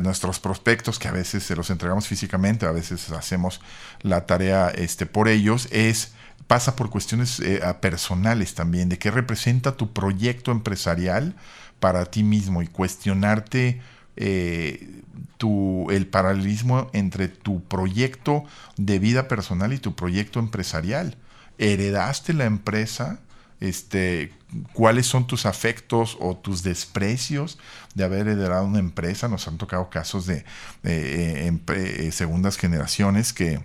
nuestros 0.01 0.39
prospectos, 0.39 0.99
que 0.99 1.07
a 1.07 1.11
veces 1.11 1.43
se 1.43 1.55
los 1.55 1.69
entregamos 1.69 2.07
físicamente, 2.07 2.65
a 2.65 2.71
veces 2.71 3.09
hacemos 3.11 3.61
la 4.01 4.25
tarea 4.25 4.69
este, 4.69 5.05
por 5.05 5.27
ellos, 5.27 5.67
es 5.71 6.13
pasa 6.47 6.75
por 6.75 6.89
cuestiones 6.89 7.41
personales 7.79 8.53
también, 8.53 8.89
de 8.89 8.99
qué 8.99 9.09
representa 9.09 9.77
tu 9.77 9.93
proyecto 9.93 10.51
empresarial 10.51 11.35
para 11.81 12.05
ti 12.05 12.23
mismo 12.23 12.61
y 12.61 12.67
cuestionarte 12.67 13.81
eh, 14.15 15.01
tu, 15.37 15.89
el 15.89 16.05
paralelismo 16.05 16.89
entre 16.93 17.27
tu 17.27 17.63
proyecto 17.63 18.43
de 18.77 18.99
vida 18.99 19.27
personal 19.27 19.73
y 19.73 19.79
tu 19.79 19.95
proyecto 19.95 20.39
empresarial. 20.39 21.17
¿Heredaste 21.57 22.33
la 22.33 22.45
empresa? 22.45 23.19
Este, 23.61 24.33
¿Cuáles 24.73 25.05
son 25.05 25.27
tus 25.27 25.45
afectos 25.45 26.17
o 26.19 26.35
tus 26.35 26.63
desprecios 26.63 27.57
de 27.95 28.03
haber 28.03 28.27
heredado 28.27 28.65
una 28.65 28.79
empresa? 28.79 29.29
Nos 29.29 29.47
han 29.47 29.57
tocado 29.57 29.89
casos 29.89 30.25
de 30.25 30.43
eh, 30.83 31.57
eh, 31.67 32.11
segundas 32.11 32.57
generaciones 32.57 33.31
que 33.31 33.63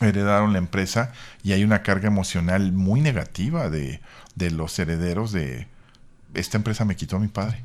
heredaron 0.00 0.52
la 0.52 0.58
empresa 0.58 1.12
y 1.42 1.52
hay 1.52 1.64
una 1.64 1.82
carga 1.82 2.06
emocional 2.06 2.72
muy 2.72 3.00
negativa 3.00 3.68
de, 3.70 4.00
de 4.36 4.50
los 4.52 4.78
herederos 4.78 5.32
de 5.32 5.66
esta 6.34 6.56
empresa 6.56 6.84
me 6.84 6.96
quitó 6.96 7.16
a 7.16 7.20
mi 7.20 7.28
padre 7.28 7.62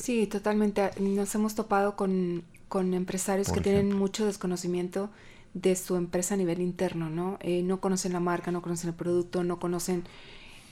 Sí, 0.00 0.26
totalmente. 0.26 0.90
Nos 0.98 1.34
hemos 1.34 1.54
topado 1.54 1.94
con, 1.96 2.44
empresarios 2.72 3.50
que 3.50 3.60
tienen 3.60 3.94
mucho 3.94 4.24
desconocimiento 4.24 5.10
de 5.54 5.76
su 5.76 5.96
empresa 5.96 6.34
a 6.34 6.36
nivel 6.36 6.60
interno, 6.60 7.10
¿no? 7.10 7.38
Eh, 7.40 7.62
no 7.62 7.80
conocen 7.80 8.12
la 8.12 8.20
marca, 8.20 8.50
no 8.50 8.62
conocen 8.62 8.90
el 8.90 8.96
producto, 8.96 9.44
no 9.44 9.58
conocen... 9.58 10.04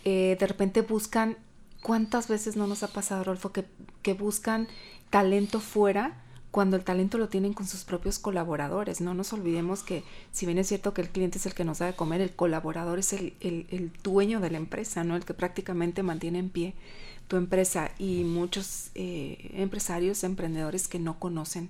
Eh, 0.05 0.37
de 0.39 0.47
repente 0.47 0.83
buscan, 0.83 1.37
¿cuántas 1.83 2.29
veces 2.29 2.57
no 2.57 2.67
nos 2.67 2.83
ha 2.83 2.89
pasado, 2.89 3.25
Rolfo, 3.25 3.53
que, 3.53 3.65
que 4.03 4.15
buscan 4.15 4.69
talento 5.11 5.61
fuera? 5.61 6.23
cuando 6.51 6.77
el 6.77 6.85
talento 6.85 7.19
lo 7.19 7.29
tienen 7.29 7.53
con 7.53 7.67
sus 7.67 7.85
propios 7.85 8.19
colaboradores. 8.19 9.01
No 9.01 9.15
nos 9.15 9.33
olvidemos 9.33 9.83
que 9.83 10.03
si 10.33 10.47
bien 10.47 10.59
es 10.59 10.69
cierto 10.69 10.95
que 10.95 11.03
el 11.03 11.11
cliente 11.11 11.39
es 11.39 11.47
el 11.47 11.55
que 11.55 11.65
nos 11.65 11.79
da 11.79 11.87
de 11.87 11.95
comer, 11.95 12.21
el 12.21 12.35
colaborador 12.35 12.99
es 12.99 13.13
el, 13.13 13.35
el, 13.41 13.93
dueño 14.03 14.41
de 14.41 14.51
la 14.51 14.57
empresa, 14.57 15.05
¿no? 15.05 15.17
el 15.17 15.25
que 15.25 15.35
prácticamente 15.35 16.03
mantiene 16.03 16.39
en 16.39 16.51
pie 16.51 16.75
tu 17.29 17.37
empresa 17.37 17.91
y 17.99 18.25
muchos 18.25 18.91
eh, 18.95 19.51
empresarios, 19.55 20.25
emprendedores 20.25 20.89
que 20.89 20.99
no 20.99 21.19
conocen 21.19 21.69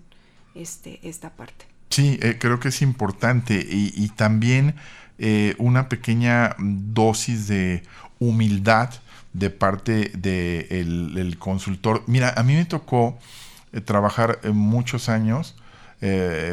este, 0.55 1.01
esta 1.03 1.35
parte. 1.35 1.67
Sí, 1.91 2.19
eh, 2.23 2.37
creo 2.39 2.61
que 2.61 2.69
es 2.69 2.83
importante. 2.83 3.67
Y, 3.69 4.09
también 4.11 4.75
eh, 5.19 5.55
una 5.59 5.89
pequeña 5.89 6.55
dosis 6.59 7.49
de 7.49 7.83
humildad 8.19 8.91
de 9.33 9.51
parte 9.51 10.11
del 10.15 11.15
de 11.15 11.37
consultor. 11.39 12.03
Mira, 12.07 12.35
a 12.37 12.43
mí 12.43 12.55
me 12.55 12.65
tocó 12.65 13.19
eh, 13.73 13.81
trabajar 13.81 14.41
muchos 14.53 15.09
años, 15.09 15.57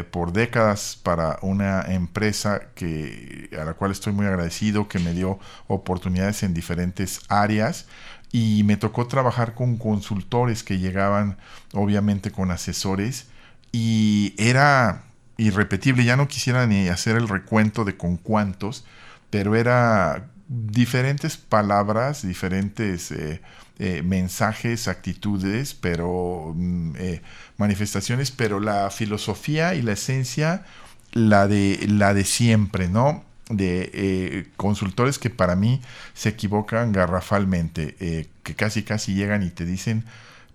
por 0.10 0.34
décadas 0.34 0.98
para 1.04 1.38
una 1.44 1.84
empresa 1.84 2.62
que, 2.74 3.52
a 3.62 3.64
la 3.64 3.76
cual 3.76 3.92
estoy 3.92 4.12
muy 4.12 4.26
agradecido, 4.26 4.88
que 4.88 4.98
me 4.98 5.14
dio 5.14 5.38
oportunidades 5.68 6.42
en 6.42 6.56
diferentes 6.56 7.22
áreas. 7.30 7.86
Y 8.32 8.64
me 8.64 8.76
tocó 8.76 9.06
trabajar 9.06 9.54
con 9.54 9.78
consultores 9.78 10.64
que 10.64 10.80
llegaban 10.80 11.38
obviamente 11.74 12.32
con 12.32 12.50
asesores. 12.50 13.28
Y 13.72 14.34
era 14.40 15.04
irrepetible, 15.38 16.04
ya 16.06 16.16
no 16.16 16.28
quisiera 16.28 16.66
ni 16.68 16.88
hacer 16.88 17.16
el 17.16 17.28
recuento 17.28 17.84
de 17.84 17.98
con 17.98 18.18
cuántos, 18.18 18.86
pero 19.30 19.56
era 19.56 20.28
diferentes 20.48 21.38
palabras, 21.38 22.26
diferentes 22.26 23.12
eh, 23.12 23.42
eh, 23.80 24.04
mensajes, 24.04 24.88
actitudes, 24.88 25.74
pero 25.74 26.54
mm, 26.56 26.96
eh, 26.98 27.22
manifestaciones, 27.58 28.32
pero 28.32 28.60
la 28.60 28.90
filosofía 28.92 29.76
y 29.76 29.82
la 29.82 29.94
esencia, 29.94 30.66
la 31.14 31.48
de, 31.48 31.86
la 31.88 32.14
de 32.14 32.26
siempre, 32.26 32.88
¿no? 32.88 33.24
de 33.48 34.48
consultores 34.58 35.20
que 35.20 35.30
para 35.30 35.56
mí 35.56 35.80
se 36.16 36.30
equivocan 36.30 36.92
garrafalmente, 36.92 38.28
que 38.42 38.56
casi 38.56 38.82
casi 38.82 39.14
llegan 39.14 39.44
y 39.44 39.52
te 39.52 39.66
dicen, 39.66 40.04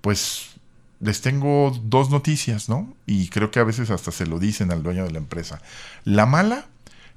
pues 0.01 0.50
les 1.01 1.23
tengo 1.23 1.73
dos 1.85 2.11
noticias, 2.11 2.69
¿no? 2.69 2.95
Y 3.07 3.29
creo 3.29 3.51
que 3.51 3.59
a 3.59 3.65
veces 3.65 3.91
hasta 3.91 4.13
se 4.13 4.27
lo 4.27 4.39
dicen 4.39 4.71
al 4.71 4.83
dueño 4.83 5.05
de 5.05 5.11
la 5.11 5.19
empresa. 5.19 5.61
La 6.05 6.27
mala 6.27 6.67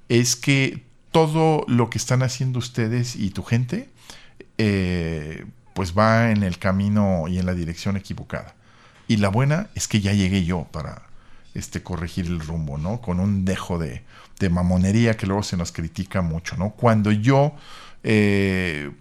es 0.09 0.35
que 0.35 0.83
todo 1.11 1.65
lo 1.67 1.89
que 1.89 1.97
están 1.97 2.23
haciendo 2.23 2.59
ustedes 2.59 3.15
y 3.15 3.29
tu 3.29 3.43
gente, 3.43 3.89
eh, 4.57 5.45
pues 5.73 5.97
va 5.97 6.31
en 6.31 6.43
el 6.43 6.59
camino 6.59 7.25
y 7.27 7.39
en 7.39 7.45
la 7.45 7.53
dirección 7.53 7.97
equivocada. 7.97 8.55
Y 9.07 9.17
la 9.17 9.29
buena 9.29 9.69
es 9.75 9.87
que 9.87 9.99
ya 10.01 10.13
llegué 10.13 10.45
yo 10.45 10.67
para 10.71 11.03
este, 11.53 11.83
corregir 11.83 12.25
el 12.25 12.39
rumbo, 12.39 12.77
¿no? 12.77 13.01
Con 13.01 13.19
un 13.19 13.43
dejo 13.43 13.77
de, 13.77 14.03
de 14.39 14.49
mamonería 14.49 15.17
que 15.17 15.27
luego 15.27 15.43
se 15.43 15.57
nos 15.57 15.71
critica 15.71 16.21
mucho, 16.21 16.55
¿no? 16.55 16.71
Cuando 16.71 17.11
yo 17.11 17.53
eh, 18.03 18.91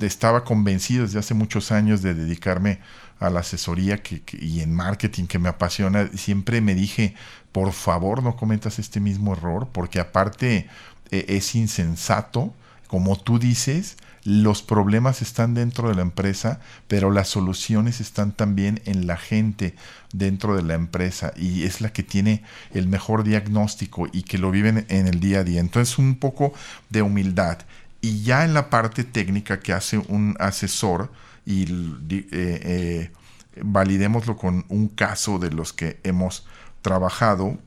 estaba 0.00 0.44
convencido 0.44 1.04
desde 1.04 1.18
hace 1.18 1.34
muchos 1.34 1.72
años 1.72 2.02
de 2.02 2.14
dedicarme 2.14 2.80
a 3.26 3.30
la 3.30 3.40
asesoría 3.40 4.02
que, 4.02 4.22
y 4.38 4.60
en 4.60 4.74
marketing 4.74 5.26
que 5.26 5.38
me 5.38 5.48
apasiona, 5.48 6.08
siempre 6.14 6.60
me 6.60 6.74
dije, 6.74 7.14
por 7.52 7.72
favor 7.72 8.22
no 8.22 8.36
cometas 8.36 8.78
este 8.78 9.00
mismo 9.00 9.32
error, 9.32 9.68
porque 9.72 10.00
aparte 10.00 10.68
eh, 11.10 11.24
es 11.28 11.54
insensato. 11.54 12.52
Como 12.88 13.16
tú 13.16 13.38
dices, 13.38 13.96
los 14.24 14.62
problemas 14.62 15.20
están 15.20 15.54
dentro 15.54 15.88
de 15.88 15.94
la 15.94 16.02
empresa, 16.02 16.60
pero 16.88 17.10
las 17.10 17.28
soluciones 17.28 18.00
están 18.00 18.32
también 18.32 18.80
en 18.86 19.06
la 19.06 19.16
gente 19.16 19.74
dentro 20.12 20.56
de 20.56 20.62
la 20.62 20.74
empresa 20.74 21.32
y 21.36 21.64
es 21.64 21.80
la 21.80 21.92
que 21.92 22.02
tiene 22.02 22.42
el 22.72 22.88
mejor 22.88 23.22
diagnóstico 23.22 24.08
y 24.12 24.22
que 24.22 24.38
lo 24.38 24.50
viven 24.50 24.86
en 24.88 25.06
el 25.06 25.20
día 25.20 25.40
a 25.40 25.44
día. 25.44 25.60
Entonces 25.60 25.98
un 25.98 26.16
poco 26.16 26.54
de 26.88 27.02
humildad. 27.02 27.58
Y 28.00 28.22
ya 28.22 28.44
en 28.44 28.54
la 28.54 28.70
parte 28.70 29.04
técnica 29.04 29.60
que 29.60 29.72
hace 29.72 29.98
un 29.98 30.36
asesor 30.38 31.10
y 31.46 31.64
eh, 32.10 32.26
eh, 32.32 33.10
validémoslo 33.62 34.36
con 34.36 34.64
un 34.68 34.88
caso 34.88 35.38
de 35.38 35.50
los 35.50 35.72
que 35.72 36.00
hemos 36.02 36.46
trabajado, 36.82 37.58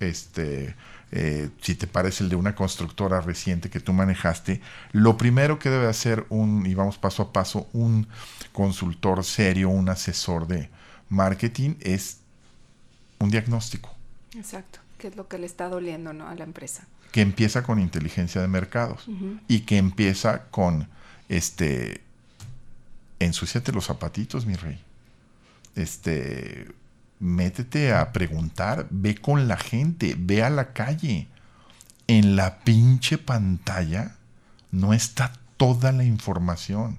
este, 0.00 0.74
eh, 1.12 1.50
si 1.60 1.74
te 1.74 1.86
parece 1.86 2.24
el 2.24 2.30
de 2.30 2.36
una 2.36 2.54
constructora 2.54 3.20
reciente 3.20 3.70
que 3.70 3.80
tú 3.80 3.92
manejaste, 3.92 4.60
lo 4.92 5.16
primero 5.16 5.58
que 5.58 5.70
debe 5.70 5.86
hacer 5.86 6.26
un, 6.30 6.66
y 6.66 6.74
vamos 6.74 6.98
paso 6.98 7.22
a 7.22 7.32
paso, 7.32 7.68
un 7.72 8.06
consultor 8.52 9.24
serio, 9.24 9.68
un 9.68 9.88
asesor 9.88 10.46
de 10.46 10.68
marketing 11.08 11.74
es 11.80 12.18
un 13.18 13.30
diagnóstico. 13.30 13.94
Exacto, 14.34 14.80
que 14.98 15.08
es 15.08 15.16
lo 15.16 15.28
que 15.28 15.38
le 15.38 15.46
está 15.46 15.68
doliendo 15.68 16.12
¿no? 16.12 16.28
a 16.28 16.34
la 16.34 16.44
empresa. 16.44 16.86
Que 17.12 17.22
empieza 17.22 17.62
con 17.62 17.78
inteligencia 17.78 18.40
de 18.40 18.48
mercados 18.48 19.06
y 19.48 19.60
que 19.60 19.78
empieza 19.78 20.44
con, 20.50 20.88
este, 21.28 22.02
ensuciate 23.18 23.72
los 23.72 23.86
zapatitos, 23.86 24.46
mi 24.46 24.54
rey. 24.54 24.80
Este, 25.74 26.68
métete 27.18 27.92
a 27.92 28.12
preguntar, 28.12 28.86
ve 28.90 29.14
con 29.16 29.48
la 29.48 29.56
gente, 29.56 30.14
ve 30.18 30.42
a 30.42 30.50
la 30.50 30.72
calle. 30.72 31.28
En 32.08 32.36
la 32.36 32.60
pinche 32.60 33.18
pantalla 33.18 34.16
no 34.70 34.92
está 34.92 35.32
toda 35.56 35.92
la 35.92 36.04
información. 36.04 36.98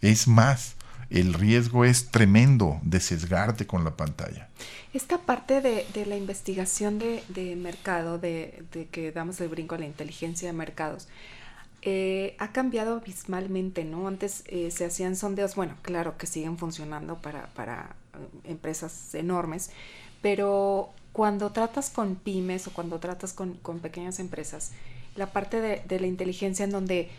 Es 0.00 0.28
más, 0.28 0.74
el 1.10 1.34
riesgo 1.34 1.84
es 1.84 2.10
tremendo 2.10 2.78
de 2.82 3.00
sesgarte 3.00 3.66
con 3.66 3.84
la 3.84 3.96
pantalla. 3.96 4.48
Esta 4.92 5.18
parte 5.18 5.60
de, 5.60 6.06
la 6.06 6.16
investigación 6.16 6.98
de, 6.98 7.56
mercado, 7.56 8.18
de, 8.18 8.64
que 8.90 9.12
damos 9.12 9.40
el 9.40 9.48
brinco 9.48 9.74
a 9.74 9.78
la 9.78 9.86
inteligencia 9.86 10.48
de 10.48 10.52
mercados, 10.52 11.08
eh, 11.82 12.34
ha 12.38 12.52
cambiado 12.52 12.96
abismalmente, 12.96 13.84
¿no? 13.84 14.08
Antes 14.08 14.42
eh, 14.46 14.70
se 14.70 14.84
hacían 14.84 15.14
sondeos, 15.14 15.54
bueno, 15.54 15.76
claro 15.82 16.18
que 16.18 16.26
siguen 16.26 16.58
funcionando 16.58 17.18
para, 17.18 17.46
para 17.54 17.94
eh, 18.14 18.50
empresas 18.50 19.14
enormes, 19.14 19.70
pero 20.20 20.90
cuando 21.12 21.50
tratas 21.50 21.90
con 21.90 22.16
pymes 22.16 22.66
o 22.66 22.72
cuando 22.72 22.98
tratas 22.98 23.32
con, 23.32 23.56
pequeñas 23.80 24.18
empresas, 24.18 24.72
la 25.16 25.32
parte 25.32 25.60
de, 25.60 26.00
la 26.00 26.06
inteligencia 26.06 26.64
en 26.64 26.70
donde 26.70 27.10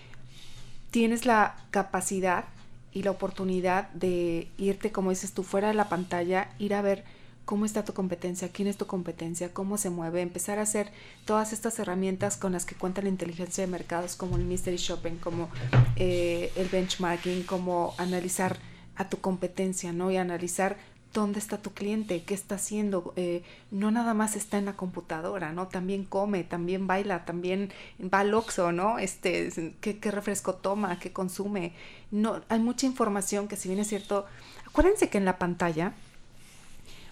tienes 0.91 1.25
la 1.25 1.55
capacidad 1.71 2.45
y 2.93 3.03
la 3.03 3.11
oportunidad 3.11 3.89
de 3.91 4.47
irte, 4.57 4.91
como 4.91 5.09
dices 5.09 5.33
tú, 5.33 5.43
fuera 5.43 5.69
de 5.69 5.73
la 5.73 5.89
pantalla, 5.89 6.49
ir 6.59 6.73
a 6.73 6.81
ver 6.81 7.03
cómo 7.49 7.65
está 7.65 7.83
tu 7.83 7.95
competencia, 7.95 8.49
quién 8.49 8.67
es 8.67 8.77
tu 8.77 8.85
competencia, 8.85 9.51
cómo 9.51 9.79
se 9.79 9.89
mueve, 9.89 10.21
empezar 10.21 10.59
a 10.59 10.61
hacer 10.61 10.91
todas 11.25 11.51
estas 11.51 11.79
herramientas 11.79 12.37
con 12.37 12.51
las 12.51 12.63
que 12.63 12.75
cuenta 12.75 13.01
la 13.01 13.09
inteligencia 13.09 13.65
de 13.65 13.71
mercados, 13.71 14.15
como 14.15 14.37
el 14.37 14.43
mystery 14.43 14.77
shopping, 14.77 15.15
como 15.15 15.49
eh, 15.95 16.51
el 16.55 16.67
benchmarking, 16.67 17.41
como 17.41 17.95
analizar 17.97 18.57
a 18.97 19.09
tu 19.09 19.19
competencia, 19.19 19.91
¿no? 19.93 20.11
Y 20.11 20.17
analizar 20.17 20.77
dónde 21.11 21.39
está 21.39 21.59
tu 21.59 21.71
cliente, 21.71 22.21
qué 22.21 22.35
está 22.35 22.53
haciendo. 22.53 23.13
Eh, 23.15 23.41
no 23.71 23.89
nada 23.89 24.13
más 24.13 24.35
está 24.35 24.59
en 24.59 24.65
la 24.65 24.73
computadora, 24.73 25.51
¿no? 25.51 25.69
También 25.69 26.05
come, 26.05 26.43
también 26.43 26.85
baila, 26.85 27.25
también 27.25 27.73
va 27.99 28.19
al 28.19 28.31
Oxxo, 28.35 28.71
¿no? 28.71 28.99
Este, 28.99 29.73
qué, 29.81 29.97
qué 29.97 30.11
refresco 30.11 30.53
toma, 30.53 30.99
qué 30.99 31.11
consume. 31.11 31.73
No, 32.11 32.43
hay 32.47 32.59
mucha 32.59 32.85
información 32.85 33.47
que 33.47 33.55
si 33.55 33.69
bien 33.69 33.79
es 33.79 33.87
cierto, 33.87 34.27
acuérdense 34.67 35.09
que 35.09 35.17
en 35.17 35.25
la 35.25 35.39
pantalla 35.39 35.95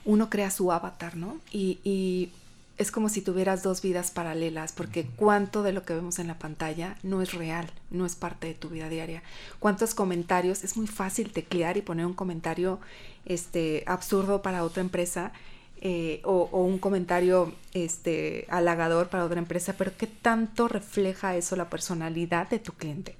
uno 0.07 0.29
crea 0.31 0.49
su 0.49 0.71
avatar, 0.71 1.15
¿no? 1.15 1.37
Y, 1.51 1.79
y 1.83 2.31
es 2.77 2.91
como 2.91 3.09
si 3.09 3.21
tuvieras 3.21 3.61
dos 3.61 3.81
vidas 3.81 4.11
paralelas, 4.11 4.71
porque 4.71 5.05
cuánto 5.15 5.63
de 5.63 5.73
lo 5.73 5.83
que 5.83 5.93
vemos 5.93 6.17
en 6.17 6.27
la 6.27 6.39
pantalla 6.39 6.95
no 7.03 7.21
es 7.21 7.33
real, 7.33 7.69
no 7.91 8.05
es 8.05 8.15
parte 8.15 8.47
de 8.47 8.53
tu 8.53 8.69
vida 8.69 8.87
diaria. 8.87 9.21
Cuántos 9.59 9.93
comentarios, 9.93 10.63
es 10.63 10.77
muy 10.77 10.87
fácil 10.87 11.31
teclear 11.31 11.77
y 11.77 11.81
poner 11.81 12.05
un 12.05 12.13
comentario 12.13 12.79
este, 13.25 13.83
absurdo 13.85 14.41
para 14.41 14.63
otra 14.63 14.81
empresa 14.81 15.33
eh, 15.81 16.21
o, 16.23 16.45
un 16.51 16.79
comentario 16.79 17.53
este, 17.73 18.47
halagador 18.49 19.09
para 19.09 19.25
otra 19.25 19.39
empresa, 19.39 19.73
pero 19.77 19.91
¿qué 19.97 20.07
tanto 20.07 20.67
refleja 20.67 21.35
eso 21.35 21.55
la 21.55 21.69
personalidad 21.69 22.49
de 22.49 22.59
tu 22.59 22.73
cliente? 22.73 23.15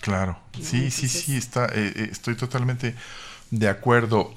Claro, 0.00 0.38
sí, 0.60 0.90
sí, 0.90 1.08
sí, 1.08 1.36
está, 1.36 1.66
eh, 1.66 1.92
eh, 1.96 2.08
estoy 2.12 2.36
totalmente 2.36 2.94
de 3.50 3.68
acuerdo. 3.68 4.34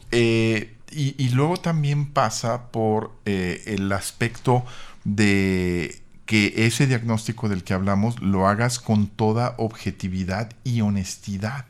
Y, 0.95 1.29
luego 1.29 1.57
también 1.57 2.11
pasa 2.11 2.71
por 2.71 3.11
eh, 3.25 3.63
el 3.65 3.91
aspecto 3.91 4.65
de 5.03 6.01
que 6.25 6.53
ese 6.65 6.87
diagnóstico 6.87 7.49
del 7.49 7.63
que 7.63 7.73
hablamos 7.73 8.21
lo 8.21 8.47
hagas 8.47 8.79
con 8.79 9.07
toda 9.07 9.55
objetividad 9.57 10.51
y 10.63 10.81
honestidad. 10.81 11.65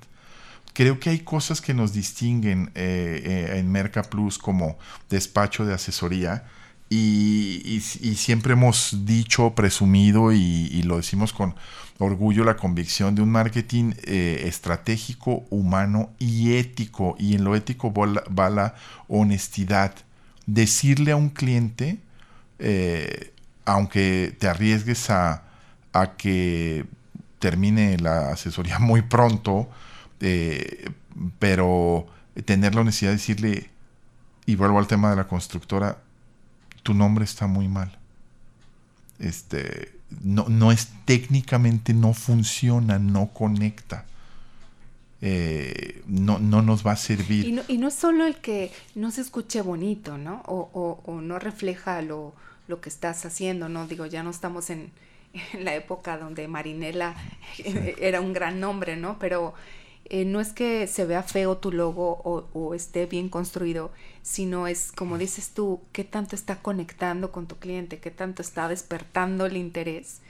Creo 0.74 1.00
que 1.00 1.10
hay 1.10 1.20
cosas 1.20 1.62
que 1.62 1.74
nos 1.74 1.94
distinguen 1.94 2.72
eh, 2.76 3.22
eh, 3.54 3.60
en 3.60 3.72
Merca 3.72 4.04
Plus 4.04 4.38
como 4.38 4.78
despacho 5.10 5.66
de 5.66 5.74
asesoría 5.74 6.46
y, 6.90 7.82
siempre 8.16 8.54
hemos 8.54 9.06
dicho, 9.06 9.56
presumido 9.56 10.32
y, 10.32 10.84
lo 10.84 10.98
decimos 10.98 11.34
con 11.34 11.56
orgullo, 12.04 12.44
la 12.44 12.56
convicción 12.56 13.16
de 13.16 13.22
un 13.22 13.30
marketing 13.30 13.94
eh, 14.04 14.44
estratégico, 14.46 15.46
humano 15.50 16.12
y 16.20 16.56
ético. 16.56 17.16
Y 17.20 17.36
en 17.36 17.44
lo 17.44 17.56
ético 17.56 17.94
va 17.94 18.50
la, 18.50 18.76
honestidad. 19.08 19.94
Decirle 20.46 21.12
a 21.12 21.16
un 21.16 21.30
cliente, 21.30 22.00
eh, 22.60 23.34
aunque 23.66 24.36
te 24.40 24.48
arriesgues 24.48 25.10
a, 25.10 25.44
que 26.18 26.86
termine 27.40 27.98
la 27.98 28.30
asesoría 28.30 28.80
muy 28.80 29.02
pronto, 29.02 29.70
eh, 30.20 30.90
pero 31.40 32.08
tener 32.46 32.76
la 32.76 32.82
honestidad 32.82 33.12
de 33.12 33.18
decirle, 33.18 33.70
y 34.46 34.56
vuelvo 34.56 34.80
al 34.80 34.88
tema 34.88 35.10
de 35.10 35.16
la 35.16 35.28
constructora, 35.28 36.00
tu 36.84 36.94
nombre 36.94 37.24
está 37.24 37.48
muy 37.48 37.68
mal. 37.68 37.98
Este, 39.20 39.93
no, 40.22 40.46
no 40.50 40.72
es 40.72 40.90
técnicamente, 41.06 41.94
no 41.94 42.14
funciona, 42.14 43.00
no 43.00 43.28
conecta. 43.34 44.06
Eh, 45.26 46.04
no, 46.06 46.38
no 46.38 46.62
nos 46.62 46.86
va 46.86 46.92
a 46.92 46.96
servir. 46.98 47.46
Y 47.46 47.52
no, 47.54 47.62
y 47.70 47.78
no 47.78 47.92
solo 47.92 48.26
el 48.26 48.36
que 48.36 48.72
no 48.94 49.10
se 49.10 49.22
escuche 49.22 49.62
bonito, 49.62 50.18
¿no? 50.18 50.42
O, 50.48 50.70
o, 50.74 51.02
o 51.10 51.22
no 51.22 51.40
refleja 51.40 52.02
lo, 52.02 52.34
lo, 52.68 52.82
que 52.82 52.90
estás 52.90 53.26
haciendo, 53.26 53.70
¿no? 53.70 53.88
Digo, 53.88 54.06
ya 54.06 54.22
no 54.22 54.32
estamos 54.32 54.70
en, 54.70 54.92
en 55.54 55.64
la 55.64 55.76
época 55.76 56.18
donde 56.18 56.48
Marinela 56.50 57.16
era 57.64 58.20
un 58.20 58.34
gran 58.34 58.60
nombre, 58.60 58.98
¿no? 58.98 59.18
Pero 59.18 59.54
eh, 60.14 60.26
no 60.26 60.40
es 60.40 60.54
que 60.54 60.86
se 60.86 61.06
vea 61.06 61.24
feo 61.24 61.58
tu 61.58 61.72
logo 61.72 62.22
o, 62.24 62.48
o, 62.54 62.76
esté 62.76 63.08
bien 63.08 63.30
construido, 63.30 63.92
sino 64.22 64.68
es, 64.68 64.92
como 64.92 65.18
dices 65.18 65.56
tú, 65.56 65.82
qué 65.92 66.04
tanto 66.04 66.36
está 66.36 66.62
conectando 66.62 67.32
con 67.32 67.48
tu 67.48 67.56
cliente, 67.56 67.98
qué 67.98 68.12
tanto 68.12 68.44
está 68.44 68.68
despertando 68.68 69.48
el 69.48 69.58
interés. 69.58 70.22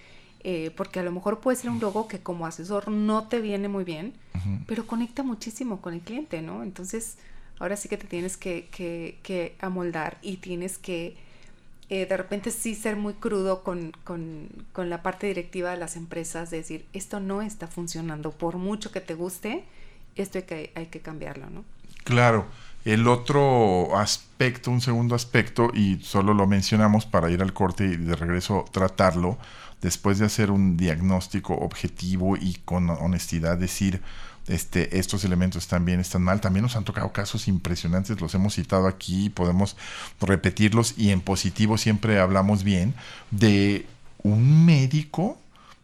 Eh, 0.45 0.71
porque 0.77 1.01
a 1.01 1.03
lo 1.03 1.11
mejor 1.11 1.41
puede 1.41 1.57
ser 1.57 1.69
un 1.69 1.81
logo 1.81 2.07
que 2.07 2.19
como 2.21 2.45
asesor 2.45 2.87
no 2.87 3.27
te 3.27 3.41
viene 3.41 3.67
muy 3.67 3.83
bien, 3.83 4.13
uh 4.35 4.37
-huh. 4.37 4.65
pero 4.67 4.87
conecta 4.87 5.21
muchísimo 5.21 5.81
con 5.81 5.93
el 5.93 5.99
cliente, 5.99 6.41
¿no? 6.41 6.63
Entonces, 6.63 7.17
ahora 7.59 7.75
sí 7.75 7.89
que 7.89 7.97
te 7.97 8.07
tienes 8.07 8.37
que, 8.37 8.69
que, 8.71 9.19
que 9.21 9.57
amoldar 9.59 10.17
y 10.21 10.37
tienes 10.37 10.77
que 10.77 11.17
eh, 11.93 12.07
de 12.07 12.17
repente 12.17 12.49
sí 12.49 12.73
ser 12.73 12.95
muy 12.95 13.13
crudo 13.13 13.61
con, 13.61 13.91
con, 14.03 14.49
con, 14.71 14.89
la 14.89 15.03
parte 15.03 15.27
directiva 15.27 15.69
de 15.69 15.77
las 15.77 15.95
empresas, 15.95 16.49
de 16.49 16.57
decir, 16.57 16.87
esto 16.91 17.19
no 17.19 17.43
está 17.43 17.67
funcionando, 17.67 18.31
por 18.31 18.57
mucho 18.57 18.91
que 18.91 18.99
te 18.99 19.13
guste, 19.13 19.63
esto 20.15 20.39
hay 20.39 20.43
que, 20.45 20.71
hay 20.73 20.87
que 20.87 21.01
cambiarlo, 21.01 21.51
¿no? 21.51 21.63
Claro. 22.03 22.47
El 22.83 23.07
otro 23.07 23.95
aspecto, 23.95 24.71
un 24.71 24.81
segundo 24.81 25.13
aspecto, 25.13 25.69
y 25.71 25.99
solo 26.01 26.33
lo 26.33 26.47
mencionamos 26.47 27.05
para 27.05 27.29
ir 27.29 27.43
al 27.43 27.53
corte 27.53 27.85
y 27.85 27.95
de 27.95 28.15
regreso 28.15 28.65
tratarlo, 28.71 29.37
después 29.79 30.17
de 30.17 30.25
hacer 30.25 30.49
un 30.49 30.75
diagnóstico 30.75 31.53
objetivo 31.53 32.37
y 32.37 32.55
con 32.65 32.89
honestidad 32.89 33.55
decir, 33.55 34.01
este, 34.47 34.99
estos 34.99 35.23
elementos 35.23 35.63
están 35.63 35.85
bien, 35.85 35.99
están 35.99 36.21
mal. 36.21 36.41
También 36.41 36.63
nos 36.63 36.75
han 36.75 36.83
tocado 36.83 37.11
casos 37.11 37.47
impresionantes, 37.47 38.19
los 38.21 38.33
hemos 38.35 38.55
citado 38.55 38.87
aquí, 38.87 39.29
podemos 39.29 39.77
repetirlos 40.19 40.95
y 40.97 41.11
en 41.11 41.21
positivo 41.21 41.77
siempre 41.77 42.19
hablamos 42.19 42.63
bien 42.63 42.93
de 43.31 43.85
un 44.23 44.65
médico. 44.65 45.37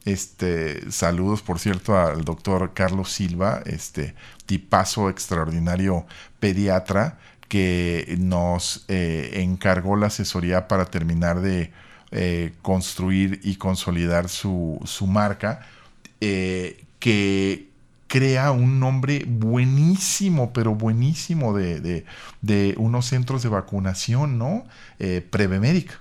Este, 0.06 0.91
saludos 0.91 1.41
por 1.41 1.60
cierto 1.60 1.98
al 1.98 2.24
doctor 2.24 2.74
Carlos 2.74 3.12
Silva, 3.12 3.62
este 3.65 4.15
tipazo 4.45 5.10
extraordinario 5.10 6.06
pediatra 6.39 7.19
que 7.50 8.15
nos 8.19 8.86
eh, 8.88 9.41
encargó 9.41 9.95
la 9.95 10.08
asesoría 10.08 10.67
para 10.67 10.86
terminar 10.86 11.41
de 11.41 11.72
eh, 12.12 12.54
construir 12.62 13.39
y 13.43 13.56
consolidar 13.58 14.30
su, 14.30 14.80
su 14.86 15.06
marca, 15.06 15.67
eh, 16.22 16.86
que 17.00 17.69
crea 18.10 18.52
un 18.52 18.80
nombre 18.80 19.24
buenísimo, 19.26 20.52
pero 20.52 20.74
buenísimo 20.74 21.56
de, 21.56 22.04
de, 22.41 22.76
unos 22.78 23.06
centros 23.06 23.43
de 23.43 23.50
vacunación, 23.50 24.38
¿no? 24.38 24.65
Eh, 24.98 25.26
Prevemedic. 25.30 25.98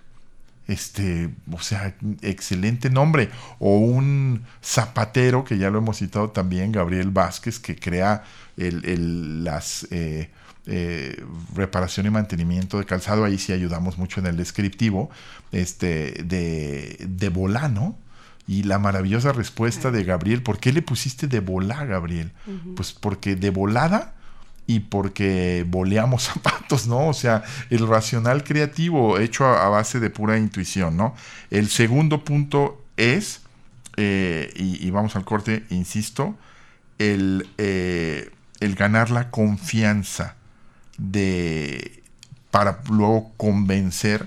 Este, 0.66 1.30
o 1.52 1.60
sea, 1.60 1.94
excelente 2.22 2.90
nombre. 2.90 3.30
O 3.58 3.78
un 3.78 4.44
zapatero, 4.62 5.44
que 5.44 5.58
ya 5.58 5.70
lo 5.70 5.78
hemos 5.78 5.98
citado 5.98 6.30
también, 6.30 6.72
Gabriel 6.72 7.10
Vázquez, 7.10 7.58
que 7.60 7.76
crea 7.76 8.24
el, 8.56 8.84
el, 8.86 9.44
las 9.44 9.86
eh, 9.90 10.30
eh, 10.66 11.22
reparación 11.54 12.06
y 12.06 12.10
mantenimiento 12.10 12.78
de 12.78 12.86
calzado. 12.86 13.24
Ahí 13.24 13.38
sí 13.38 13.52
ayudamos 13.52 13.98
mucho 13.98 14.20
en 14.20 14.26
el 14.26 14.36
descriptivo. 14.36 15.10
Este, 15.52 16.22
de, 16.24 16.96
de 17.06 17.28
volano 17.28 17.96
y 18.48 18.62
la 18.62 18.78
maravillosa 18.78 19.32
respuesta 19.32 19.90
de 19.90 20.04
Gabriel, 20.04 20.42
¿por 20.42 20.58
qué 20.58 20.72
le 20.72 20.80
pusiste 20.80 21.28
de 21.28 21.40
volá, 21.40 21.84
Gabriel? 21.84 22.32
Uh 22.46 22.50
-huh. 22.52 22.74
Pues 22.74 22.92
porque 22.92 23.36
de 23.36 23.50
volada 23.50 24.14
y 24.66 24.80
porque 24.80 25.66
boleamos 25.68 26.22
zapatos, 26.32 26.86
¿no? 26.86 27.08
O 27.08 27.12
sea, 27.12 27.44
el 27.68 27.86
racional 27.86 28.42
creativo 28.44 29.18
hecho 29.18 29.44
a, 29.44 29.66
a 29.66 29.68
base 29.68 30.00
de 30.00 30.08
pura 30.08 30.38
intuición, 30.38 30.96
¿no? 30.96 31.14
El 31.50 31.68
segundo 31.68 32.24
punto 32.24 32.82
es, 32.96 33.42
eh, 33.98 34.50
y, 34.56 34.84
y, 34.84 34.90
vamos 34.90 35.14
al 35.14 35.26
corte, 35.26 35.64
insisto, 35.68 36.34
el, 36.98 37.48
eh, 37.58 38.30
el 38.60 38.74
ganar 38.74 39.10
la 39.10 39.30
confianza 39.30 40.36
de 40.96 42.02
para 42.50 42.80
luego 42.90 43.30
convencer 43.36 44.26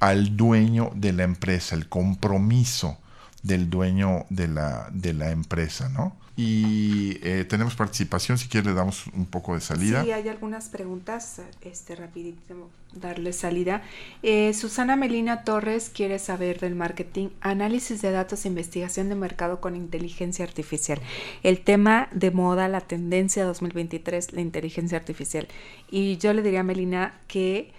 al 0.00 0.36
dueño 0.36 0.90
de 0.96 1.12
la 1.12 1.22
empresa, 1.22 1.76
el 1.76 1.88
compromiso 1.88 2.98
del 3.42 3.70
dueño 3.70 4.26
de 4.28 4.48
la, 4.48 4.88
de 4.92 5.14
la 5.14 5.30
empresa, 5.30 5.88
¿no? 5.88 6.16
Y 6.42 7.18
eh, 7.22 7.44
tenemos 7.44 7.74
participación, 7.74 8.38
si 8.38 8.48
quieres 8.48 8.68
le 8.68 8.74
damos 8.74 9.08
un 9.08 9.26
poco 9.26 9.54
de 9.54 9.60
salida. 9.60 10.02
Sí, 10.02 10.10
hay 10.10 10.26
algunas 10.26 10.70
preguntas, 10.70 11.42
este, 11.60 11.96
rapidísimo, 11.96 12.70
darle 12.94 13.34
salida. 13.34 13.82
Eh, 14.22 14.54
Susana 14.54 14.96
Melina 14.96 15.44
Torres 15.44 15.90
quiere 15.90 16.18
saber 16.18 16.58
del 16.58 16.74
marketing, 16.74 17.28
análisis 17.42 18.00
de 18.00 18.10
datos 18.10 18.46
e 18.46 18.48
investigación 18.48 19.10
de 19.10 19.16
mercado 19.16 19.60
con 19.60 19.76
inteligencia 19.76 20.42
artificial. 20.44 20.98
El 21.42 21.60
tema 21.60 22.08
de 22.12 22.30
moda, 22.30 22.68
la 22.68 22.80
tendencia 22.80 23.44
2023, 23.44 24.32
la 24.32 24.40
inteligencia 24.40 24.96
artificial. 24.96 25.46
Y 25.90 26.16
yo 26.16 26.32
le 26.32 26.40
diría 26.42 26.60
a 26.60 26.64
Melina 26.64 27.20
que 27.28 27.70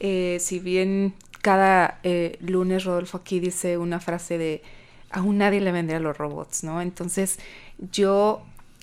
eh, 0.00 0.38
si 0.40 0.58
bien 0.58 1.14
cada 1.40 2.00
lunes 2.40 2.82
Rodolfo 2.82 3.18
aquí 3.18 3.38
dice 3.38 3.78
una 3.78 4.00
frase 4.00 4.38
de 4.38 4.62
aún 5.10 5.38
nadie 5.38 5.60
le 5.60 5.72
vendría 5.72 5.98
a 5.98 6.00
los 6.00 6.16
robots, 6.16 6.64
¿no? 6.64 6.80
Entonces 6.80 7.38
yo 7.92 8.42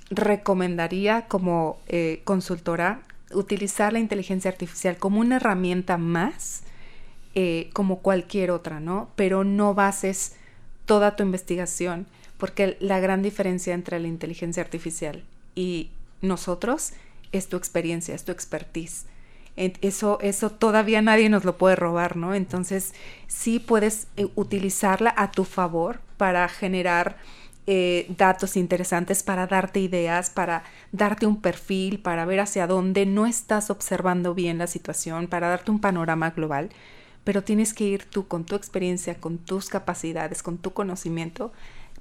recomendaría 0.09 1.27
como 1.27 1.79
eh, 1.87 2.21
consultora 2.23 3.01
utilizar 3.31 3.93
la 3.93 3.99
inteligencia 3.99 4.51
artificial 4.51 4.97
como 4.97 5.19
una 5.19 5.37
herramienta 5.37 5.97
más, 5.97 6.61
eh, 7.33 7.69
como 7.73 7.99
cualquier 7.99 8.51
otra, 8.51 8.79
¿no? 8.79 9.09
Pero 9.15 9.43
no 9.43 9.73
bases 9.73 10.33
toda 10.85 11.15
tu 11.15 11.23
investigación, 11.23 12.05
porque 12.37 12.77
la 12.79 12.99
gran 12.99 13.21
diferencia 13.21 13.73
entre 13.73 13.99
la 13.99 14.07
inteligencia 14.07 14.61
artificial 14.61 15.23
y 15.55 15.89
nosotros 16.21 16.93
es 17.31 17.47
tu 17.47 17.57
experiencia, 17.57 18.15
es 18.15 18.23
tu 18.23 18.31
expertise. 18.31 19.05
Eso, 19.57 20.19
eso 20.21 20.49
todavía 20.49 21.01
nadie 21.01 21.29
nos 21.29 21.45
lo 21.45 21.57
puede 21.57 21.77
robar, 21.77 22.17
¿no? 22.17 22.35
Entonces 22.35 22.93
sí 23.27 23.59
puedes 23.59 24.07
eh, 24.17 24.27
utilizarla 24.35 25.13
a 25.15 25.31
tu 25.31 25.45
favor 25.45 25.99
para 26.17 26.47
generar 26.47 27.17
eh, 27.67 28.05
datos 28.15 28.57
interesantes, 28.57 29.23
para 29.23 29.47
darte 29.47 29.79
ideas, 29.79 30.29
para 30.29 30.63
darte 30.91 31.25
un 31.25 31.41
perfil, 31.41 31.99
para 31.99 32.25
ver 32.25 32.39
hacia 32.39 32.67
dónde 32.67 33.07
no 33.07 33.25
estás 33.25 33.71
observando 33.71 34.35
bien 34.35 34.59
la 34.59 34.67
situación, 34.67 35.27
para 35.27 35.47
darte 35.47 35.71
un 35.71 35.81
panorama 35.81 36.29
global, 36.29 36.69
pero 37.23 37.43
tienes 37.43 37.73
que 37.73 37.85
ir 37.85 38.05
tú 38.05 38.27
con 38.27 38.45
tu 38.45 38.55
experiencia, 38.55 39.15
con 39.15 39.39
tus 39.39 39.69
capacidades, 39.69 40.43
con 40.43 40.59
tu 40.59 40.73
conocimiento, 40.73 41.51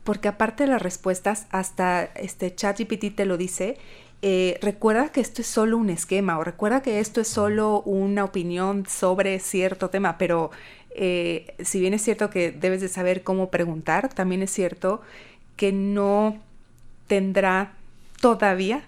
porque 0.05 0.29
aparte 0.29 0.64
de 0.64 0.70
las 0.70 0.83
respuestas, 0.83 1.46
hasta 1.50 2.05
este 2.14 2.55
ChatGPT 2.55 3.16
te 3.16 3.24
lo 3.24 3.38
dice, 3.38 3.79
eh, 4.20 4.59
recuerda 4.62 5.11
que 5.12 5.20
esto 5.20 5.42
es 5.42 5.46
solo 5.46 5.77
un 5.77 5.90
esquema 5.90 6.38
o 6.38 6.44
recuerda 6.44 6.83
que 6.83 7.00
esto 7.00 7.20
es 7.20 7.29
solo 7.29 7.83
una 7.83 8.24
opinión 8.24 8.87
sobre 8.87 9.38
cierto 9.38 9.90
tema, 9.90 10.18
pero 10.18 10.50
eh, 10.94 11.54
si 11.64 11.80
bien 11.80 11.92
es 11.92 12.02
cierto 12.02 12.30
que 12.30 12.52
debes 12.52 12.80
de 12.80 12.88
saber 12.88 13.22
cómo 13.22 13.50
preguntar, 13.50 14.12
también 14.12 14.42
es 14.42 14.50
cierto 14.50 15.02
que 15.57 15.72
no 15.72 16.40
tendrá 17.07 17.72
todavía 18.20 18.85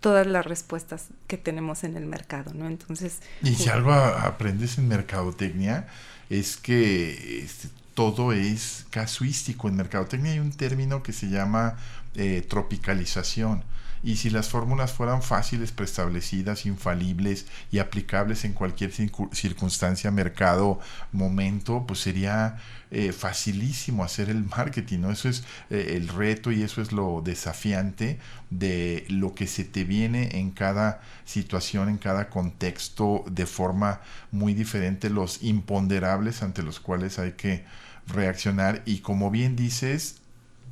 todas 0.00 0.26
las 0.26 0.46
respuestas 0.46 1.08
que 1.26 1.36
tenemos 1.36 1.84
en 1.84 1.96
el 1.96 2.06
mercado, 2.06 2.54
¿no? 2.54 2.66
Entonces... 2.66 3.20
Y 3.42 3.54
si 3.54 3.68
algo 3.68 3.92
aprendes 3.92 4.78
en 4.78 4.88
mercadotecnia 4.88 5.86
es 6.30 6.56
que 6.56 7.42
este, 7.42 7.68
todo 7.94 8.32
es 8.32 8.86
casuístico. 8.88 9.68
En 9.68 9.76
mercadotecnia 9.76 10.32
hay 10.32 10.38
un 10.38 10.52
término 10.52 11.02
que 11.02 11.12
se 11.12 11.28
llama 11.28 11.76
eh, 12.14 12.44
tropicalización 12.48 13.62
y 14.02 14.16
si 14.16 14.30
las 14.30 14.48
fórmulas 14.48 14.92
fueran 14.92 15.22
fáciles, 15.22 15.72
preestablecidas, 15.72 16.66
infalibles 16.66 17.46
y 17.70 17.78
aplicables 17.78 18.44
en 18.44 18.52
cualquier 18.52 18.92
circunstancia, 18.92 20.10
mercado, 20.10 20.80
momento, 21.12 21.84
pues 21.86 22.00
sería 22.00 22.58
eh, 22.90 23.12
facilísimo 23.12 24.02
hacer 24.02 24.30
el 24.30 24.44
marketing, 24.44 25.00
¿no? 25.00 25.10
Eso 25.10 25.28
es 25.28 25.44
eh, 25.68 25.94
el 25.96 26.08
reto 26.08 26.50
y 26.50 26.62
eso 26.62 26.80
es 26.82 26.92
lo 26.92 27.22
desafiante 27.22 28.18
de 28.48 29.04
lo 29.08 29.34
que 29.34 29.46
se 29.46 29.64
te 29.64 29.84
viene 29.84 30.38
en 30.38 30.50
cada 30.50 31.00
situación, 31.24 31.88
en 31.88 31.98
cada 31.98 32.28
contexto, 32.30 33.24
de 33.30 33.46
forma 33.46 34.00
muy 34.32 34.54
diferente, 34.54 35.10
los 35.10 35.42
imponderables 35.42 36.42
ante 36.42 36.62
los 36.62 36.80
cuales 36.80 37.18
hay 37.18 37.32
que 37.32 37.64
reaccionar 38.06 38.82
y 38.86 39.00
como 39.00 39.30
bien 39.30 39.56
dices, 39.56 40.16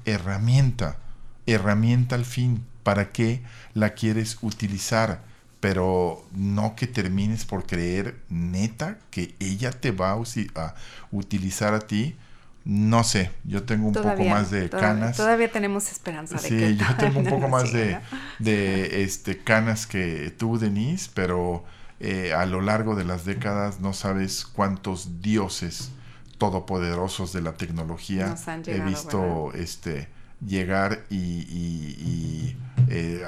herramienta, 0.05 0.99
herramienta 1.47 2.15
al 2.15 2.25
fin, 2.25 2.65
para 2.89 3.13
qué 3.13 3.43
la 3.75 3.91
quieres 3.91 4.39
utilizar, 4.41 5.21
pero 5.61 6.25
no 6.33 6.75
que 6.75 6.87
termines 6.87 7.45
por 7.45 7.67
creer 7.67 8.17
neta 8.31 8.97
que 9.11 9.35
ella 9.41 9.73
te 9.73 9.91
va 9.91 10.13
a, 10.13 10.75
utilizar 11.13 11.75
a 11.75 11.81
ti. 11.81 12.17
no 12.65 13.05
sé, 13.05 13.31
yo 13.45 13.65
tengo 13.65 13.89
un 13.89 13.93
poco 13.93 14.25
más 14.25 14.51
de 14.51 14.71
canas. 14.71 15.19
Todavía 15.19 15.53
tenemos 15.53 15.93
esperanza 15.93 16.37
de 16.37 16.49
sí, 16.49 16.77
yo 16.79 16.97
tengo 16.97 17.21
un 17.21 17.27
poco 17.27 17.49
más 17.57 17.75
de, 17.75 17.99
de 18.39 19.03
este, 19.03 19.37
canas 19.37 19.87
que 19.87 20.35
tú, 20.39 20.59
Denise, 20.59 21.11
pero 21.13 21.67
eh, 22.01 22.33
a 22.33 22.47
lo 22.47 22.63
largo 22.63 22.95
de 22.95 23.05
las 23.05 23.27
décadas 23.27 23.81
no 23.81 23.93
sabes 23.93 24.47
cuántos 24.47 25.21
dioses 25.21 25.91
todopoderosos 26.39 27.35
de 27.35 27.43
la 27.43 27.53
tecnología 27.53 28.35
he 28.65 28.81
visto 28.81 29.53
este 29.53 30.09
llegar 30.45 31.05
y, 31.11 32.57
eh, 32.91 33.23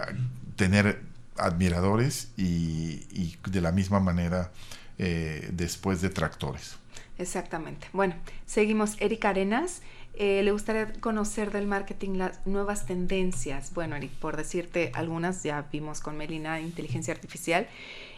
tener 0.56 1.02
admiradores 1.36 2.32
y, 2.36 3.36
de 3.50 3.60
la 3.60 3.72
misma 3.72 4.00
manera 4.00 4.52
eh, 4.98 5.48
después 5.52 6.00
de 6.02 6.10
tractores. 6.10 6.76
Exactamente. 7.18 7.88
Bueno, 7.92 8.14
seguimos. 8.46 8.96
Erika 9.00 9.30
Arenas, 9.30 9.82
eh, 10.14 10.42
le 10.42 10.52
gustaría 10.52 10.92
conocer 11.00 11.50
del 11.50 11.66
marketing 11.66 12.16
las 12.16 12.46
nuevas 12.46 12.86
tendencias. 12.86 13.72
Bueno, 13.74 13.96
Eric, 13.96 14.12
por 14.12 14.36
decirte 14.36 14.90
algunas, 14.94 15.42
ya 15.42 15.66
vimos 15.72 16.00
con 16.00 16.16
Melina 16.16 16.60
inteligencia 16.60 17.14
artificial. 17.14 17.66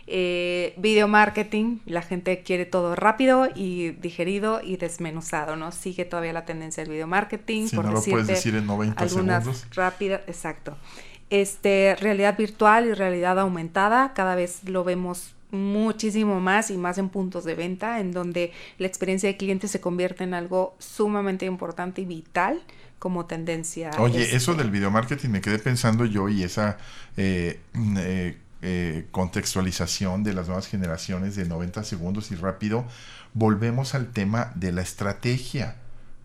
Eh, 0.06 0.74
video 0.76 1.08
marketing, 1.08 1.78
la 1.86 2.02
gente 2.02 2.42
quiere 2.42 2.66
todo 2.66 2.96
rápido 2.96 3.48
y 3.54 3.90
digerido 3.90 4.60
y 4.62 4.76
desmenuzado, 4.76 5.56
¿no? 5.56 5.72
Sigue 5.72 6.04
todavía 6.04 6.32
la 6.32 6.44
tendencia 6.44 6.82
del 6.82 6.92
video 6.92 7.06
marketing. 7.06 7.68
Si 7.68 7.76
no 7.76 7.82
lo 7.82 8.02
puedes 8.02 8.26
decir 8.26 8.54
en 8.54 8.66
90 8.66 9.02
algunas 9.02 9.44
segundos. 9.44 9.66
Rápidas, 9.74 10.22
exacto. 10.26 10.76
Este, 11.30 11.96
realidad 12.00 12.36
virtual 12.36 12.86
y 12.86 12.94
realidad 12.94 13.38
aumentada, 13.38 14.12
cada 14.14 14.34
vez 14.34 14.64
lo 14.64 14.84
vemos 14.84 15.34
muchísimo 15.52 16.40
más 16.40 16.70
y 16.70 16.78
más 16.78 16.98
en 16.98 17.10
puntos 17.10 17.44
de 17.44 17.54
venta, 17.54 18.00
en 18.00 18.12
donde 18.12 18.52
la 18.78 18.86
experiencia 18.86 19.28
de 19.28 19.36
cliente 19.36 19.68
se 19.68 19.80
convierte 19.80 20.24
en 20.24 20.34
algo 20.34 20.74
sumamente 20.78 21.46
importante 21.46 22.00
y 22.00 22.06
vital 22.06 22.60
como 22.98 23.26
tendencia. 23.26 23.90
Oye, 23.98 24.22
este 24.22 24.36
eso 24.36 24.54
del 24.54 24.70
video 24.70 24.90
marketing 24.90 25.28
me 25.28 25.40
quedé 25.40 25.58
pensando 25.58 26.04
yo 26.06 26.28
y 26.28 26.42
esa 26.42 26.78
eh, 27.16 27.60
eh, 27.98 28.36
eh, 28.62 29.08
contextualización 29.10 30.22
de 30.22 30.34
las 30.34 30.46
nuevas 30.46 30.68
generaciones 30.68 31.34
de 31.34 31.46
90 31.46 31.82
segundos 31.84 32.30
y 32.30 32.36
rápido, 32.36 32.84
volvemos 33.34 33.94
al 33.94 34.12
tema 34.12 34.52
de 34.54 34.72
la 34.72 34.82
estrategia. 34.82 35.76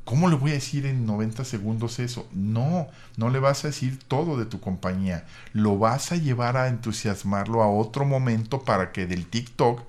¿Cómo 0.05 0.29
le 0.29 0.35
voy 0.35 0.51
a 0.51 0.53
decir 0.53 0.85
en 0.85 1.05
90 1.05 1.43
segundos 1.43 1.99
eso? 1.99 2.29
No, 2.31 2.87
no 3.17 3.29
le 3.29 3.39
vas 3.39 3.65
a 3.65 3.69
decir 3.69 3.99
todo 4.07 4.37
de 4.37 4.45
tu 4.45 4.61
compañía. 4.61 5.25
Lo 5.51 5.77
vas 5.77 6.11
a 6.11 6.15
llevar 6.15 6.57
a 6.57 6.67
entusiasmarlo 6.67 7.61
a 7.61 7.69
otro 7.69 8.05
momento 8.05 8.61
para 8.61 8.91
que 8.91 9.05
del 9.05 9.25
TikTok 9.25 9.81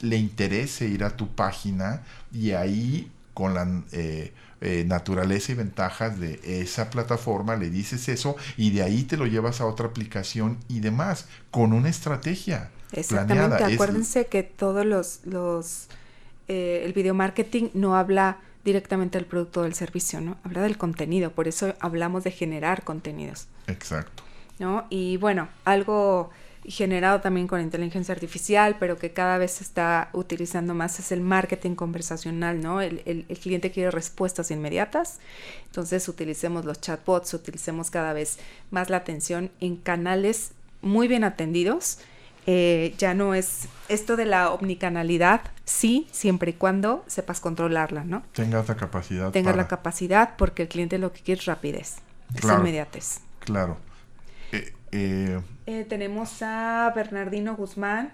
le 0.00 0.16
interese 0.16 0.88
ir 0.88 1.04
a 1.04 1.16
tu 1.16 1.28
página 1.28 2.02
y 2.32 2.52
ahí 2.52 3.10
con 3.36 3.52
la 3.52 3.68
eh, 3.92 4.32
eh, 4.62 4.84
naturaleza 4.86 5.52
y 5.52 5.56
ventajas 5.56 6.18
de 6.18 6.40
esa 6.42 6.88
plataforma 6.88 7.54
le 7.54 7.68
dices 7.68 8.08
eso 8.08 8.34
y 8.56 8.70
de 8.70 8.82
ahí 8.82 9.02
te 9.02 9.18
lo 9.18 9.26
llevas 9.26 9.60
a 9.60 9.66
otra 9.66 9.88
aplicación 9.88 10.56
y 10.68 10.80
demás 10.80 11.28
con 11.50 11.74
una 11.74 11.90
estrategia. 11.90 12.70
Exactamente, 12.92 13.62
acuérdense 13.62 14.24
que 14.24 14.42
todos 14.42 14.86
los, 14.86 15.20
los 15.26 15.88
eh, 16.48 16.80
el 16.86 16.94
video 16.94 17.12
marketing 17.12 17.68
no 17.74 17.94
habla 17.94 18.38
directamente 18.64 19.18
del 19.18 19.26
producto 19.26 19.60
o 19.60 19.62
del 19.64 19.74
servicio, 19.74 20.22
¿no? 20.22 20.38
Habla 20.42 20.62
del 20.62 20.78
contenido, 20.78 21.32
por 21.32 21.46
eso 21.46 21.74
hablamos 21.80 22.24
de 22.24 22.30
generar 22.30 22.84
contenidos. 22.84 23.48
Exacto. 23.66 24.22
¿No? 24.58 24.86
Y 24.88 25.18
bueno, 25.18 25.50
algo 25.66 26.30
generado 26.68 27.20
también 27.20 27.46
con 27.46 27.60
inteligencia 27.60 28.14
artificial, 28.14 28.76
pero 28.78 28.98
que 28.98 29.12
cada 29.12 29.38
vez 29.38 29.52
se 29.52 29.64
está 29.64 30.10
utilizando 30.12 30.74
más 30.74 30.98
es 30.98 31.12
el 31.12 31.20
marketing 31.20 31.74
conversacional, 31.74 32.60
¿no? 32.60 32.80
El, 32.80 33.02
el, 33.06 33.24
el, 33.28 33.38
cliente 33.38 33.70
quiere 33.70 33.90
respuestas 33.90 34.50
inmediatas, 34.50 35.18
entonces 35.66 36.08
utilicemos 36.08 36.64
los 36.64 36.80
chatbots, 36.80 37.34
utilicemos 37.34 37.90
cada 37.90 38.12
vez 38.12 38.38
más 38.70 38.90
la 38.90 38.98
atención 38.98 39.50
en 39.60 39.76
canales 39.76 40.52
muy 40.82 41.08
bien 41.08 41.24
atendidos 41.24 41.98
eh, 42.48 42.94
ya 42.96 43.12
no 43.12 43.34
es 43.34 43.68
esto 43.88 44.14
de 44.14 44.24
la 44.24 44.52
omnicanalidad, 44.52 45.40
sí, 45.64 46.06
siempre 46.12 46.52
y 46.52 46.54
cuando 46.54 47.04
sepas 47.08 47.40
controlarla, 47.40 48.04
¿no? 48.04 48.22
Tengas 48.32 48.68
la 48.68 48.76
capacidad. 48.76 49.32
Tengas 49.32 49.56
la 49.56 49.66
capacidad 49.66 50.36
porque 50.36 50.62
el 50.62 50.68
cliente 50.68 50.98
lo 50.98 51.12
que 51.12 51.22
quiere 51.22 51.40
es 51.40 51.46
rapidez, 51.46 51.96
es 52.36 52.44
inmediatez. 52.44 53.18
Claro. 53.40 53.78
Eh, 54.52 54.72
eh, 54.92 55.40
tenemos 55.88 56.42
a 56.42 56.92
Bernardino 56.94 57.56
Guzmán. 57.56 58.12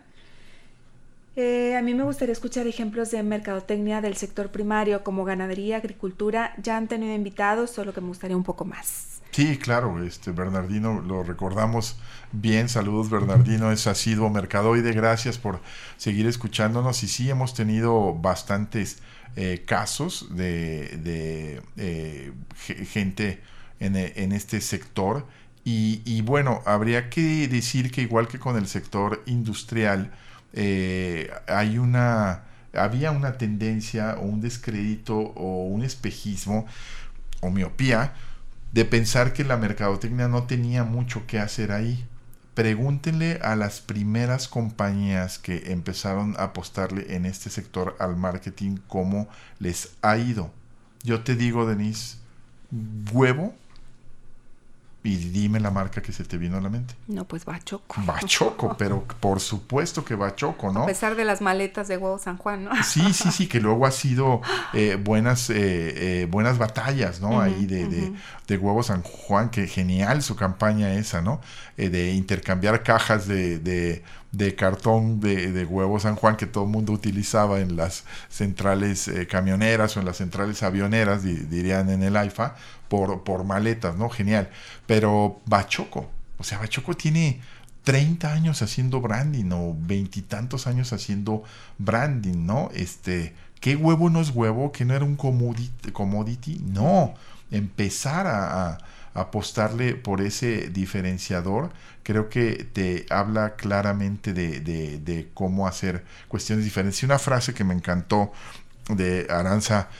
a 1.37 1.83
mí 1.83 1.95
me 1.95 2.03
gustaría 2.03 2.33
escuchar 2.33 2.67
ejemplos 2.67 3.11
de 3.11 3.23
mercadotecnia 3.23 4.01
del 4.01 4.17
sector 4.17 4.51
primario 4.51 5.05
como 5.05 5.25
ganadería, 5.25 5.77
agricultura. 5.77 6.55
Ya 6.59 6.77
han 6.77 6.89
tenido 6.89 7.15
invitados, 7.15 7.71
solo 7.71 7.93
que 7.93 8.01
me 8.01 8.09
gustaría 8.09 8.37
un 8.37 8.45
poco 8.45 8.65
más. 8.65 9.13
Sí, 9.33 9.57
claro, 9.57 10.05
este 10.05 10.31
Bernardino 10.31 11.01
lo 11.01 11.23
recordamos 11.23 11.97
bien. 12.33 12.69
Saludos 12.69 13.09
Bernardino, 13.09 13.73
es 13.73 13.87
asiduo 13.87 14.29
mercadoide. 14.29 14.93
Gracias 14.93 15.39
por 15.39 15.63
seguir 15.97 16.27
escuchándonos. 16.27 17.03
Y 17.03 17.09
sí, 17.09 17.31
hemos 17.31 17.55
tenido 17.55 18.13
bastantes 18.13 18.99
eh, 19.37 19.63
casos 19.67 20.37
de, 20.37 21.63
eh, 21.79 22.33
gente 22.57 23.41
en, 23.81 23.97
en, 23.97 24.33
este 24.33 24.61
sector. 24.61 25.27
Y, 25.65 26.23
bueno, 26.23 26.61
habría 26.67 27.09
que 27.09 27.47
decir 27.49 27.91
que 27.93 28.03
igual 28.03 28.27
que 28.27 28.39
con 28.39 28.57
el 28.57 28.67
sector 28.67 29.23
industrial, 29.27 30.11
eh, 30.53 31.31
hay 31.47 31.79
una, 31.79 32.43
había 32.75 33.13
una 33.13 33.39
tendencia 33.39 34.17
o 34.19 34.23
un 34.23 34.41
descrédito 34.41 35.17
o 35.17 35.67
un 35.67 35.85
espejismo 35.85 36.67
o 37.41 37.51
miopía 37.51 38.15
de 38.73 38.85
pensar 38.85 39.33
que 39.33 39.45
la 39.45 39.57
mercadotecnia 39.57 40.29
no 40.29 40.45
tenía 40.45 40.83
mucho 40.85 41.27
que 41.27 41.39
hacer 41.39 41.73
ahí. 41.73 42.07
Pregúntenle 42.55 43.39
a 43.43 43.57
las 43.57 43.81
primeras 43.81 44.49
compañías 44.49 45.39
que 45.39 45.73
empezaron 45.73 46.35
a 46.39 46.45
apostarle 46.45 47.15
en 47.15 47.25
este 47.25 47.51
sector 47.51 47.97
al 47.99 48.17
marketing 48.17 48.79
cómo 48.89 49.29
les 49.59 49.95
ha 50.03 50.17
ido. 50.19 50.51
Yo 51.03 51.23
te 51.23 51.35
digo, 51.35 51.67
Denise, 51.67 52.19
huevo 53.13 53.55
y 55.05 55.17
dime 55.17 55.59
la 55.59 55.71
marca 55.73 56.01
que 56.01 56.13
se 56.13 56.23
te 56.23 56.39
vino 56.39 56.57
a 56.57 56.61
la 56.61 56.69
mente. 56.69 56.95
No, 57.09 57.25
pues 57.25 57.45
Bachoco. 57.45 58.01
Bachoco, 58.05 58.77
pero 58.79 59.05
por 59.19 59.41
supuesto 59.41 60.05
que 60.05 60.15
Bachoco, 60.15 60.73
¿no? 60.73 60.85
A 60.85 60.87
pesar 60.87 61.17
de 61.17 61.25
las 61.25 61.41
maletas 61.41 61.89
de 61.89 61.97
huevo 61.97 62.19
San 62.19 62.37
Juan, 62.37 62.65
¿no? 62.65 62.71
Sí, 62.85 63.13
sí, 63.13 63.33
sí, 63.33 63.49
que 63.49 63.61
luego 63.61 63.85
ha 63.85 63.91
sido 63.91 64.43
eh, 64.75 64.97
buenas, 65.03 65.51
eh, 65.51 65.57
eh, 66.23 66.29
buenas 66.31 66.59
batallas, 66.59 67.21
¿no? 67.21 67.41
Ahí 67.41 67.67
de, 67.67 67.89
de, 67.89 68.13
de, 68.47 68.59
huevo 68.59 68.85
San 68.85 69.03
Juan, 69.03 69.51
que 69.51 69.67
genial 69.67 70.23
su 70.23 70.37
campaña 70.37 70.95
esa, 70.95 71.21
¿no? 71.21 71.41
de 71.77 72.13
intercambiar 72.13 72.85
cajas 72.85 73.27
de, 73.27 73.59
de 74.31 74.55
cartón 74.55 75.19
de, 75.19 75.51
de, 75.51 75.65
huevo 75.65 75.99
San 75.99 76.15
Juan 76.15 76.37
que 76.37 76.47
todo 76.47 76.65
el 76.65 76.71
mundo 76.71 76.93
utilizaba 76.93 77.59
en 77.59 77.77
las 77.77 78.05
centrales 78.29 79.11
camioneras 79.29 79.97
o 79.97 80.01
en 80.01 80.07
las 80.07 80.19
centrales 80.19 80.63
avioneras, 80.63 81.25
dirían 81.25 81.91
en 81.91 82.05
el 82.05 82.17
AIFA, 82.17 82.55
por, 82.93 83.45
maletas, 83.45 83.97
¿no? 83.97 84.11
Genial. 84.11 84.51
Pero 84.87 85.41
Bachoco, 85.47 86.11
o 86.39 86.45
sea, 86.45 86.59
Bachoco 86.59 86.95
tiene 86.95 87.41
30 87.85 88.31
años 88.33 88.61
haciendo 88.61 89.01
branding 89.01 89.51
o 89.53 89.75
veintitantos 89.79 90.67
años 90.67 90.93
haciendo 90.93 91.43
branding, 91.79 92.45
¿no? 92.45 92.71
Este, 92.75 93.35
¿qué 93.61 93.77
huevo 93.77 94.11
no 94.11 94.21
es 94.21 94.31
huevo? 94.31 94.73
¿Que 94.73 94.85
no 94.85 94.95
era 94.95 95.05
un 95.05 95.17
commodity? 95.17 96.61
No, 96.67 97.15
empezar 97.51 98.27
a, 98.27 98.79
apostarle 99.15 99.95
por 99.95 100.23
ese 100.23 100.71
diferenciador, 100.71 101.71
creo 102.03 102.31
que 102.31 102.67
te 102.73 103.05
habla 103.11 103.57
claramente 103.57 104.33
de, 104.33 104.61
de, 104.61 104.97
de 105.01 105.29
cómo 105.35 105.67
hacer 105.67 106.03
cuestiones 106.29 106.65
diferentes. 106.65 107.03
Y 107.03 107.05
una 107.05 107.19
frase 107.19 107.53
que 107.53 107.63
me 107.63 107.75
encantó 107.75 108.33
de 108.89 109.27
Aranza 109.29 109.91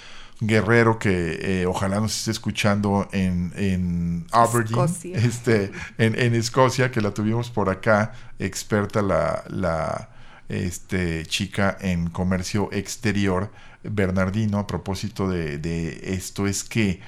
Guerrero 0.45 0.99
que 0.99 1.63
eh, 1.63 1.67
ojalá 1.67 2.01
nos 2.01 2.17
esté 2.17 2.33
escuchando 2.33 3.09
en, 3.13 3.53
en 3.55 4.27
Aberdeen, 4.33 4.89
este, 5.15 5.71
en, 5.99 6.19
en, 6.19 6.35
Escocia, 6.35 6.91
que 6.91 7.01
la 7.01 7.13
tuvimos 7.15 7.49
por 7.51 7.71
acá, 7.71 8.13
experta 8.41 9.03
la, 9.03 9.45
la 9.49 10.11
este, 10.49 11.25
chica 11.27 11.79
en 11.81 12.11
comercio 12.11 12.69
exterior, 12.73 13.53
Bernardino, 13.85 14.59
a 14.59 14.67
propósito 14.67 15.29
de, 15.29 15.59
de 15.59 16.15
esto, 16.15 16.49
es 16.49 16.65
que, 16.65 17.01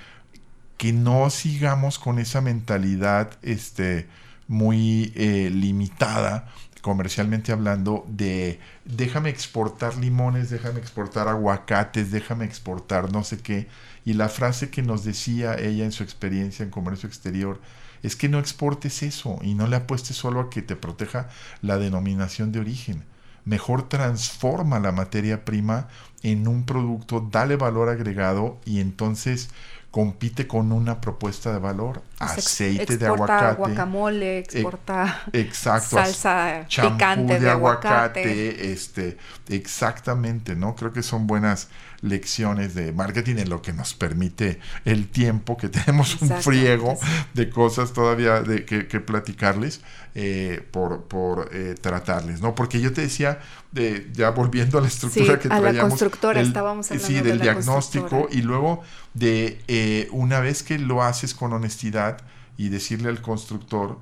que 0.77 0.93
no 0.93 1.29
sigamos 1.29 1.99
con 1.99 2.21
esa 2.21 2.41
mentalidad 2.41 3.33
este, 3.43 4.07
muy 4.47 5.13
eh, 5.17 5.51
limitada 5.53 6.49
comercialmente 6.85 7.51
hablando, 7.51 8.05
de 8.09 8.61
déjame 8.85 9.31
exportar 9.31 9.97
limones, 9.97 10.51
déjame 10.51 10.81
exportar 10.81 11.29
aguacates, 11.29 12.11
déjame 12.11 12.45
exportar 12.45 13.11
no 13.11 13.25
sé 13.25 13.39
qué. 13.39 13.69
Y 14.05 14.13
la 14.13 14.29
frase 14.29 14.69
que 14.69 14.83
nos 14.83 15.03
decía 15.03 15.55
ella 15.55 15.87
en 15.87 15.93
su 15.93 16.03
experiencia 16.03 16.63
en 16.63 16.69
comercio 16.71 17.09
exterior 17.09 17.59
es 18.03 18.17
que 18.17 18.29
no 18.29 18.39
exportes 18.39 19.03
eso 19.03 19.39
y 19.41 19.55
no 19.55 19.67
le 19.67 19.77
apuestes 19.77 20.15
solo 20.19 20.41
a 20.41 20.51
que 20.51 20.61
te 20.61 20.77
proteja 20.77 21.31
la 21.63 21.79
denominación 21.79 22.53
de 22.53 22.61
origen. 22.61 23.05
mejor 23.47 23.89
transforma 23.89 24.79
la 24.79 24.93
materia 24.93 25.45
prima 25.47 25.89
en 26.23 26.49
un 26.49 26.67
producto, 26.67 27.27
dale 27.31 27.57
valor 27.57 27.89
agregado 27.89 28.61
y 28.67 28.81
entonces 28.81 29.49
compite 29.95 30.49
con 30.49 30.73
una 30.73 31.01
propuesta 31.01 31.53
de 31.53 31.61
valor. 31.61 32.03
aceite 32.19 32.97
de 32.97 33.07
aguacate. 33.07 33.55
guacamole, 33.55 34.39
exporta 34.39 35.23
exacto, 35.33 35.91
salsa 35.91 36.67
picante 36.69 37.39
de, 37.39 37.49
aguacate. 37.49 38.73
Este, 38.73 39.17
exactamente, 39.49 40.57
¿no? 40.57 40.75
Creo 40.75 40.93
que 40.93 41.05
son 41.05 41.29
buenas 41.29 41.69
lecciones 42.01 42.75
de 42.75 42.93
marketing 42.93 43.37
en 43.37 43.49
lo 43.49 43.63
que 43.63 43.73
nos 43.73 43.95
permite 43.95 44.59
el 44.85 45.07
tiempo, 45.07 45.57
que 45.57 45.69
tenemos 45.85 46.21
un 46.21 46.29
friego 46.43 46.99
de 47.33 47.49
cosas 47.49 47.93
todavía 47.93 48.41
de, 48.41 48.65
que, 48.65 48.83
platicarles 49.01 49.81
eh, 50.17 50.61
por, 50.73 51.05
por 51.05 51.51
eh, 51.53 51.77
tratarles, 51.81 52.41
¿no? 52.41 52.57
Porque 52.57 52.81
yo 52.81 52.93
te 52.93 53.03
decía, 53.03 53.39
de, 53.71 54.11
ya 54.13 54.31
volviendo 54.31 54.79
a 54.79 54.81
la 54.81 54.89
estructura 54.89 55.39
que 55.39 55.49
traíamos. 55.49 55.71
a 55.71 55.73
la 55.73 55.89
constructora 55.89 56.41
estábamos 56.41 56.91
hablando 56.91 57.07
Sí, 57.07 57.21
del 57.21 57.41
diagnóstico 57.41 58.27
y 58.31 58.43
luego 58.43 58.83
de 59.15 59.63
eh, 59.69 60.09
una 60.13 60.41
vez 60.41 60.63
que 60.63 60.79
lo 60.79 61.03
haces 61.03 61.35
con 61.35 61.53
honestidad 61.53 62.19
y 62.57 62.69
decirle 62.69 63.09
al 63.09 63.23
constructor, 63.23 63.99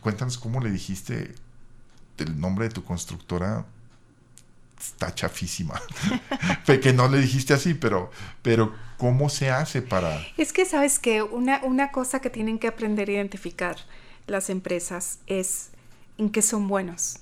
cuéntanos 0.00 0.38
cómo 0.38 0.60
le 0.60 0.70
dijiste 0.70 1.34
el 2.18 2.38
nombre 2.38 2.68
de 2.68 2.74
tu 2.74 2.84
constructora 2.84 3.66
está 4.78 5.14
chafísima. 5.14 5.80
que 6.64 6.92
no 6.92 7.08
le 7.08 7.18
dijiste 7.20 7.52
así, 7.52 7.74
pero, 7.74 8.10
pero 8.42 8.74
¿cómo 8.96 9.28
se 9.28 9.50
hace 9.50 9.82
para...? 9.82 10.20
Es 10.38 10.52
que, 10.52 10.64
¿sabes 10.64 10.98
que 10.98 11.22
una, 11.22 11.60
una 11.64 11.90
cosa 11.90 12.20
que 12.20 12.30
tienen 12.30 12.58
que 12.58 12.68
aprender 12.68 13.08
a 13.08 13.12
identificar 13.12 13.76
las 14.26 14.48
empresas 14.48 15.18
es 15.26 15.70
en 16.16 16.30
qué 16.30 16.40
son 16.42 16.68
buenos. 16.68 17.18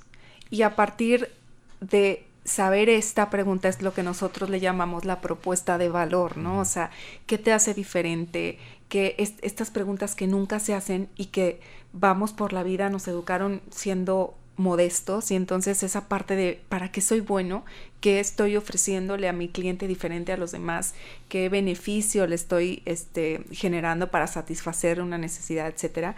Y 0.50 0.62
a 0.62 0.76
partir 0.76 1.32
de 1.80 2.26
saber 2.48 2.88
esta 2.88 3.30
pregunta 3.30 3.68
es 3.68 3.82
lo 3.82 3.94
que 3.94 4.02
nosotros 4.02 4.50
le 4.50 4.60
llamamos 4.60 5.04
la 5.04 5.20
propuesta 5.20 5.78
de 5.78 5.88
valor, 5.88 6.36
¿no? 6.36 6.60
O 6.60 6.64
sea, 6.64 6.90
¿qué 7.26 7.38
te 7.38 7.52
hace 7.52 7.74
diferente? 7.74 8.58
Que 8.88 9.14
estas 9.42 9.70
preguntas 9.70 10.14
que 10.14 10.26
nunca 10.26 10.58
se 10.58 10.74
hacen 10.74 11.08
y 11.16 11.26
que 11.26 11.60
vamos 11.92 12.32
por 12.32 12.52
la 12.52 12.62
vida, 12.62 12.90
nos 12.90 13.06
educaron 13.06 13.60
siendo 13.70 14.34
modestos 14.56 15.30
y 15.30 15.36
entonces 15.36 15.82
esa 15.82 16.08
parte 16.08 16.34
de 16.34 16.60
para 16.68 16.90
qué 16.90 17.00
soy 17.00 17.20
bueno, 17.20 17.64
qué 18.00 18.18
estoy 18.18 18.56
ofreciéndole 18.56 19.28
a 19.28 19.32
mi 19.32 19.48
cliente 19.48 19.86
diferente 19.86 20.32
a 20.32 20.36
los 20.36 20.50
demás, 20.50 20.94
qué 21.28 21.48
beneficio 21.48 22.26
le 22.26 22.34
estoy 22.34 22.82
este, 22.84 23.44
generando 23.52 24.10
para 24.10 24.26
satisfacer 24.26 25.00
una 25.00 25.16
necesidad, 25.16 25.68
etcétera. 25.68 26.16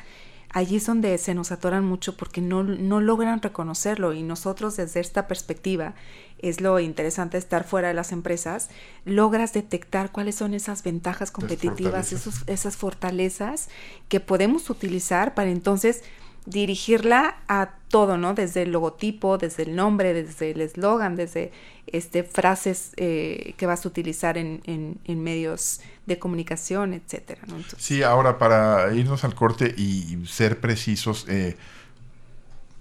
Allí 0.52 0.76
es 0.76 0.86
donde 0.86 1.16
se 1.18 1.34
nos 1.34 1.52
atoran 1.52 1.84
mucho 1.84 2.16
porque 2.16 2.40
no, 2.40 2.64
no 2.64 3.00
logran 3.00 3.40
reconocerlo 3.40 4.12
y 4.12 4.24
nosotros 4.24 4.76
desde 4.76 4.98
esta 4.98 5.28
perspectiva 5.28 5.94
es 6.38 6.60
lo 6.60 6.80
interesante 6.80 7.38
estar 7.38 7.64
fuera 7.64 7.88
de 7.88 7.94
las 7.94 8.10
empresas, 8.10 8.68
logras 9.04 9.52
detectar 9.52 10.10
cuáles 10.10 10.34
son 10.34 10.54
esas 10.54 10.82
ventajas 10.82 11.30
competitivas, 11.30 12.12
esos, 12.12 12.42
esas 12.48 12.76
fortalezas 12.76 13.68
que 14.08 14.18
podemos 14.18 14.70
utilizar 14.70 15.34
para 15.34 15.50
entonces 15.50 16.02
dirigirla 16.46 17.36
a 17.48 17.70
todo, 17.88 18.16
¿no? 18.16 18.34
Desde 18.34 18.62
el 18.62 18.72
logotipo, 18.72 19.38
desde 19.38 19.64
el 19.64 19.76
nombre, 19.76 20.14
desde 20.14 20.52
el 20.52 20.60
eslogan, 20.60 21.16
desde 21.16 21.52
este, 21.86 22.22
frases 22.22 22.92
eh, 22.96 23.54
que 23.56 23.66
vas 23.66 23.84
a 23.84 23.88
utilizar 23.88 24.38
en, 24.38 24.60
en, 24.64 25.22
medios 25.22 25.80
de 26.06 26.18
comunicación, 26.18 26.94
etcétera. 26.94 27.42
sí, 27.76 28.02
ahora 28.02 28.38
para 28.38 28.92
irnos 28.94 29.24
al 29.24 29.34
corte 29.34 29.74
y 29.76 30.24
ser 30.26 30.60
precisos, 30.60 31.26
eh, 31.28 31.56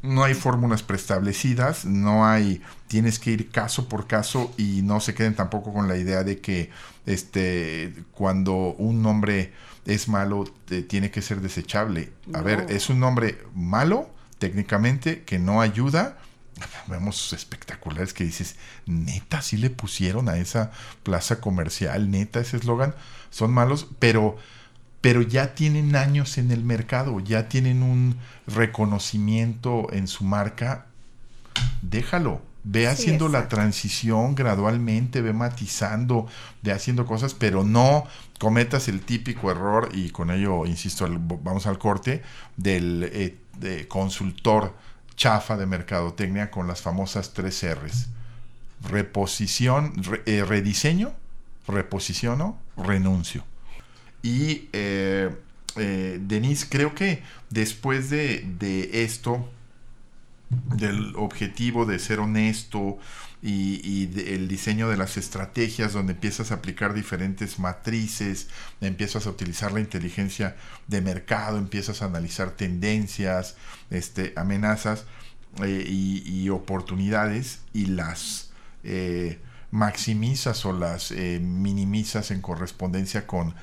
no 0.02 0.24
hay 0.24 0.34
fórmulas 0.34 0.84
preestablecidas, 0.84 1.86
no 1.86 2.26
hay, 2.26 2.62
tienes 2.88 3.20
que 3.20 3.32
ir 3.32 3.50
caso 3.50 3.90
por 3.90 4.08
caso 4.08 4.52
y 4.58 4.82
no 4.84 5.02
se 5.02 5.14
queden 5.14 5.36
tampoco 5.36 5.74
con 5.74 5.88
la 5.88 5.98
idea 5.98 6.24
de 6.24 6.40
que 6.40 6.70
este, 7.06 7.94
cuando 8.14 8.76
un 8.78 9.02
nombre 9.02 9.52
es 9.86 10.08
malo, 10.08 10.46
tiene 10.88 11.12
que 11.12 11.22
ser 11.22 11.42
desechable. 11.42 12.12
A 12.34 12.42
ver, 12.42 12.68
es 12.70 12.90
un 12.90 13.00
nombre 13.00 13.44
malo 13.56 14.10
técnicamente 14.38 15.24
que 15.24 15.40
no 15.40 15.62
ayuda. 15.62 16.18
Vemos 16.88 17.32
espectaculares 17.34 18.14
que 18.14 18.24
dices, 18.24 18.56
neta, 18.86 19.42
sí 19.42 19.58
le 19.58 19.70
pusieron 19.70 20.28
a 20.28 20.38
esa 20.38 20.72
plaza 21.04 21.40
comercial, 21.40 22.12
neta, 22.12 22.40
ese 22.40 22.58
eslogan, 22.58 22.96
son 23.30 23.52
malos, 23.52 23.88
pero, 24.00 24.38
pero 25.00 25.22
ya 25.22 25.56
tienen 25.56 25.96
años 25.96 26.38
en 26.38 26.52
el 26.52 26.64
mercado, 26.64 27.20
ya 27.22 27.48
tienen 27.48 27.82
un 27.82 28.18
reconocimiento 28.46 29.88
en 29.94 30.08
su 30.08 30.26
marca, 30.26 30.88
déjalo, 31.82 32.42
ve 32.64 32.88
haciendo 32.88 33.30
la 33.30 33.48
transición 33.48 34.36
gradualmente, 34.36 35.22
ve 35.22 35.32
matizando, 35.32 36.28
ve 36.62 36.74
haciendo 36.74 37.06
cosas, 37.06 37.34
pero 37.34 37.64
no 37.64 38.06
cometas 38.40 38.88
el 38.88 39.02
típico 39.02 39.52
error, 39.52 39.90
y 39.94 40.10
con 40.10 40.32
ello, 40.32 40.66
insisto, 40.66 41.08
vamos 41.44 41.68
al 41.68 41.78
corte, 41.78 42.24
del 42.58 43.08
eh, 43.62 43.86
consultor 43.88 44.74
chafa 45.16 45.58
de 45.58 45.66
mercadotecnia 45.66 46.50
con 46.50 46.68
las 46.68 46.82
famosas 46.82 47.34
tres 47.34 47.64
R's. 47.64 48.08
Reposición, 48.90 49.94
eh, 50.26 50.44
rediseño, 50.48 51.14
reposiciono, 51.68 52.58
renuncio. 52.78 53.44
Y 54.24 54.70
eh, 54.74 55.30
Denise, 55.76 56.68
creo 56.70 56.96
que 56.96 57.22
después 57.50 58.10
de, 58.10 58.46
de 58.58 59.04
esto, 59.04 59.48
del 60.50 61.16
objetivo 61.16 61.86
de 61.86 62.00
ser 62.00 62.20
honesto 62.20 62.98
y, 63.42 64.10
el 64.34 64.48
diseño 64.48 64.90
de 64.90 64.98
las 64.98 65.16
estrategias 65.18 65.94
donde 65.94 66.14
empiezas 66.14 66.52
a 66.52 66.56
aplicar 66.56 66.94
diferentes 66.94 67.60
matrices, 67.60 68.48
empiezas 68.82 69.28
a 69.28 69.30
utilizar 69.30 69.72
la 69.72 69.80
inteligencia 69.80 70.58
de 70.88 71.02
mercado, 71.02 71.58
empiezas 71.58 72.02
a 72.02 72.06
analizar 72.06 72.52
tendencias, 72.52 73.56
este, 73.90 74.34
amenazas 74.36 75.06
eh, 75.64 75.86
y, 75.88 76.50
oportunidades 76.50 77.62
y 77.74 77.86
las 77.88 78.52
eh, 78.84 79.40
maximizas 79.72 80.66
o 80.66 80.74
las 80.74 81.12
eh, 81.12 81.40
minimizas 81.42 82.32
en 82.32 82.42
correspondencia 82.42 83.26
con 83.26 83.54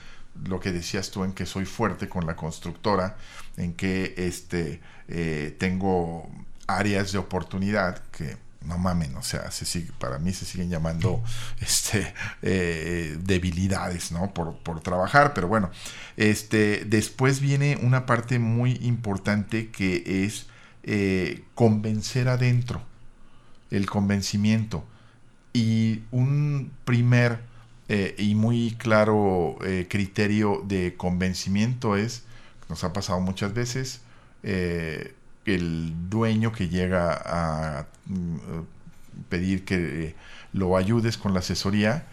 lo 0.45 0.61
que 0.61 0.73
decías 0.73 1.11
tú 1.11 1.25
en 1.25 1.33
que 1.33 1.47
soy 1.47 1.65
fuerte 1.65 2.09
con 2.09 2.27
la 2.27 2.37
constructora, 2.37 3.17
en 3.57 3.73
que 3.73 4.15
este, 4.19 4.81
tengo 5.59 6.29
áreas 6.67 7.13
de 7.13 7.19
oportunidad 7.19 8.03
que 8.11 8.37
no 8.67 8.79
mamen, 8.79 9.15
o 9.17 9.23
sea, 9.23 9.51
se 9.51 9.65
sigue, 9.65 9.93
para 9.99 10.19
mí 10.19 10.33
se 10.33 10.45
siguen 10.45 10.69
llamando 10.69 11.23
este, 11.61 12.13
eh, 12.43 13.17
debilidades, 13.23 14.13
¿no? 14.13 14.33
Por, 14.35 14.57
por, 14.59 14.81
trabajar, 14.81 15.35
pero 15.35 15.49
bueno, 15.49 15.71
este, 16.17 16.85
después 16.85 17.41
viene 17.41 17.79
una 17.83 18.07
parte 18.07 18.39
muy 18.39 18.79
importante 18.83 19.71
que 19.71 20.25
es 20.25 20.47
eh, 20.83 21.45
convencer 21.55 22.29
adentro, 22.29 22.83
el 23.71 23.87
convencimiento. 23.87 24.85
Y 25.53 26.03
un 26.11 26.71
primer 26.85 27.41
eh, 27.89 28.15
y 28.19 28.35
muy 28.35 28.73
claro 28.79 29.57
criterio 29.89 30.63
de 30.67 30.97
convencimiento 30.97 31.97
es, 31.97 32.25
nos 32.69 32.85
ha 32.85 32.93
pasado 32.93 33.21
muchas 33.21 33.55
veces, 33.55 34.03
el 35.55 36.11
dueño 36.11 36.53
que 36.53 36.69
llega 36.69 37.21
a 37.25 37.87
mm, 38.07 38.37
pedir 39.29 39.65
que 39.65 40.15
lo 40.53 40.77
ayudes 40.77 41.17
con 41.17 41.33
la 41.35 41.41
asesoría 41.41 42.07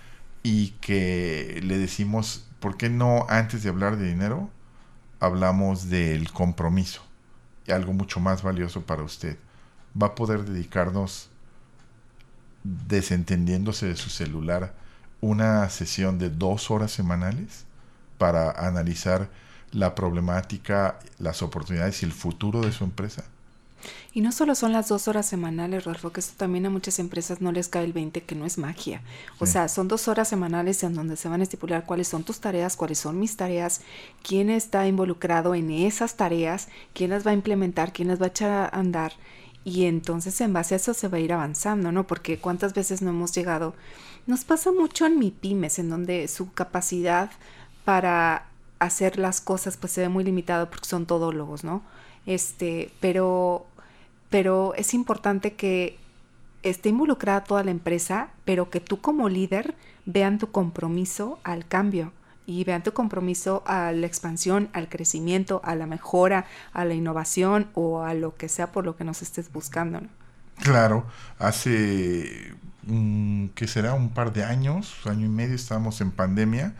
y 0.43 0.69
que 0.81 1.61
le 1.63 1.77
decimos, 1.77 2.45
¿por 2.59 2.77
qué 2.77 2.89
no 2.89 3.25
antes 3.29 3.63
de 3.63 3.69
hablar 3.69 3.97
de 3.97 4.07
dinero 4.07 4.49
hablamos 5.19 5.89
del 5.89 6.31
compromiso? 6.31 7.01
Algo 7.67 7.93
mucho 7.93 8.19
más 8.19 8.43
valioso 8.43 8.81
para 8.81 9.03
usted. 9.03 9.37
Va 9.99 10.07
a 10.07 10.15
poder 10.15 10.43
dedicarnos, 10.43 11.29
desentendiéndose 12.63 13.87
de 13.87 13.95
su 13.95 14.09
celular, 14.09 14.73
una 15.21 15.69
sesión 15.69 16.19
de 16.19 16.29
dos 16.29 16.69
horas 16.69 16.91
semanales 16.91 17.65
para 18.17 18.51
analizar 18.51 19.29
la 19.73 19.93
problemática, 19.95 20.99
las 21.19 21.41
oportunidades 21.41 22.01
y 22.01 22.05
el 22.05 22.13
futuro 22.13 22.61
de 22.61 22.71
su 22.71 22.83
empresa. 22.83 23.25
Y 24.13 24.21
no 24.21 24.31
solo 24.31 24.55
son 24.55 24.71
las 24.71 24.87
dos 24.87 25.07
horas 25.07 25.25
semanales, 25.25 25.83
Rolfo, 25.83 26.11
que 26.11 26.19
esto 26.19 26.35
también 26.37 26.65
a 26.65 26.69
muchas 26.69 26.99
empresas 26.99 27.41
no 27.41 27.51
les 27.51 27.67
cae 27.67 27.83
el 27.83 27.93
20, 27.93 28.21
que 28.21 28.35
no 28.35 28.45
es 28.45 28.57
magia. 28.57 29.01
O 29.39 29.45
sea, 29.45 29.67
son 29.67 29.87
dos 29.87 30.07
horas 30.07 30.27
semanales 30.27 30.83
en 30.83 30.93
donde 30.93 31.17
se 31.17 31.27
van 31.27 31.41
a 31.41 31.43
estipular 31.43 31.85
cuáles 31.85 32.07
son 32.07 32.23
tus 32.23 32.39
tareas, 32.39 32.77
cuáles 32.77 32.99
son 32.99 33.19
mis 33.19 33.35
tareas, 33.35 33.81
quién 34.21 34.49
está 34.49 34.87
involucrado 34.87 35.55
en 35.55 35.71
esas 35.71 36.15
tareas, 36.15 36.67
quién 36.93 37.09
las 37.09 37.25
va 37.25 37.31
a 37.31 37.35
implementar, 37.35 37.91
quién 37.91 38.07
las 38.07 38.21
va 38.21 38.25
a 38.25 38.29
echar 38.29 38.51
a 38.51 38.67
andar. 38.67 39.13
Y 39.65 39.85
entonces 39.85 40.39
en 40.41 40.53
base 40.53 40.75
a 40.75 40.77
eso 40.77 40.93
se 40.93 41.07
va 41.07 41.17
a 41.17 41.21
ir 41.21 41.33
avanzando, 41.33 41.91
¿no? 41.91 42.05
Porque 42.05 42.37
cuántas 42.37 42.73
veces 42.73 43.01
no 43.01 43.09
hemos 43.09 43.33
llegado. 43.33 43.73
Nos 44.27 44.45
pasa 44.45 44.71
mucho 44.71 45.05
en 45.05 45.17
mi 45.17 45.31
pymes, 45.31 45.79
en 45.79 45.89
donde 45.89 46.27
su 46.27 46.53
capacidad 46.53 47.31
para 47.83 48.47
hacer 48.79 49.17
las 49.17 49.41
cosas 49.41 49.77
pues 49.77 49.93
se 49.93 50.01
ve 50.01 50.09
muy 50.09 50.23
limitado 50.23 50.69
porque 50.69 50.87
son 50.87 51.05
todólogos, 51.05 51.63
¿no? 51.63 51.81
Este, 52.25 52.91
pero, 52.99 53.65
pero 54.29 54.73
es 54.75 54.93
importante 54.93 55.53
que 55.53 55.97
esté 56.63 56.89
involucrada 56.89 57.43
toda 57.43 57.63
la 57.63 57.71
empresa, 57.71 58.29
pero 58.45 58.69
que 58.69 58.79
tú 58.79 59.01
como 59.01 59.29
líder 59.29 59.75
vean 60.05 60.37
tu 60.37 60.51
compromiso 60.51 61.39
al 61.43 61.67
cambio 61.67 62.11
y 62.45 62.63
vean 62.63 62.83
tu 62.83 62.93
compromiso 62.93 63.63
a 63.65 63.91
la 63.91 64.05
expansión, 64.05 64.69
al 64.73 64.89
crecimiento, 64.89 65.61
a 65.63 65.75
la 65.75 65.85
mejora, 65.85 66.45
a 66.73 66.85
la 66.85 66.93
innovación 66.93 67.67
o 67.73 68.03
a 68.03 68.13
lo 68.13 68.35
que 68.35 68.49
sea 68.49 68.71
por 68.71 68.85
lo 68.85 68.95
que 68.97 69.03
nos 69.03 69.21
estés 69.21 69.51
buscando. 69.51 70.01
Claro, 70.61 71.05
hace 71.39 72.53
que 73.55 73.67
será 73.67 73.93
un 73.93 74.09
par 74.09 74.33
de 74.33 74.43
años, 74.43 74.93
año 75.05 75.25
y 75.25 75.29
medio, 75.29 75.55
estábamos 75.55 76.01
en 76.01 76.11
pandemia, 76.11 76.75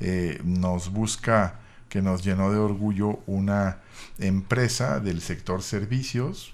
eh, 0.00 0.40
nos 0.44 0.90
busca 0.92 1.60
que 1.88 2.02
nos 2.02 2.22
llenó 2.22 2.52
de 2.52 2.58
orgullo 2.58 3.20
una 3.26 3.78
empresa 4.18 5.00
del 5.00 5.20
sector 5.20 5.62
servicios, 5.62 6.52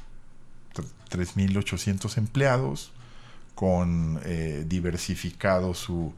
3.800 1.10 2.18
empleados, 2.18 2.92
con 3.54 4.20
eh, 4.24 4.64
diversificado 4.66 5.74
su, 5.74 6.12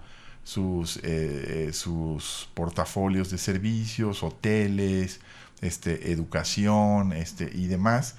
sus, 0.45 0.99
eh, 1.03 1.70
sus 1.72 2.49
portafolios 2.55 3.31
de 3.31 3.39
servicios, 3.39 4.22
hoteles, 4.22 5.20
este, 5.61 6.12
educación 6.12 7.12
este, 7.12 7.51
y 7.53 7.66
demás. 7.66 8.16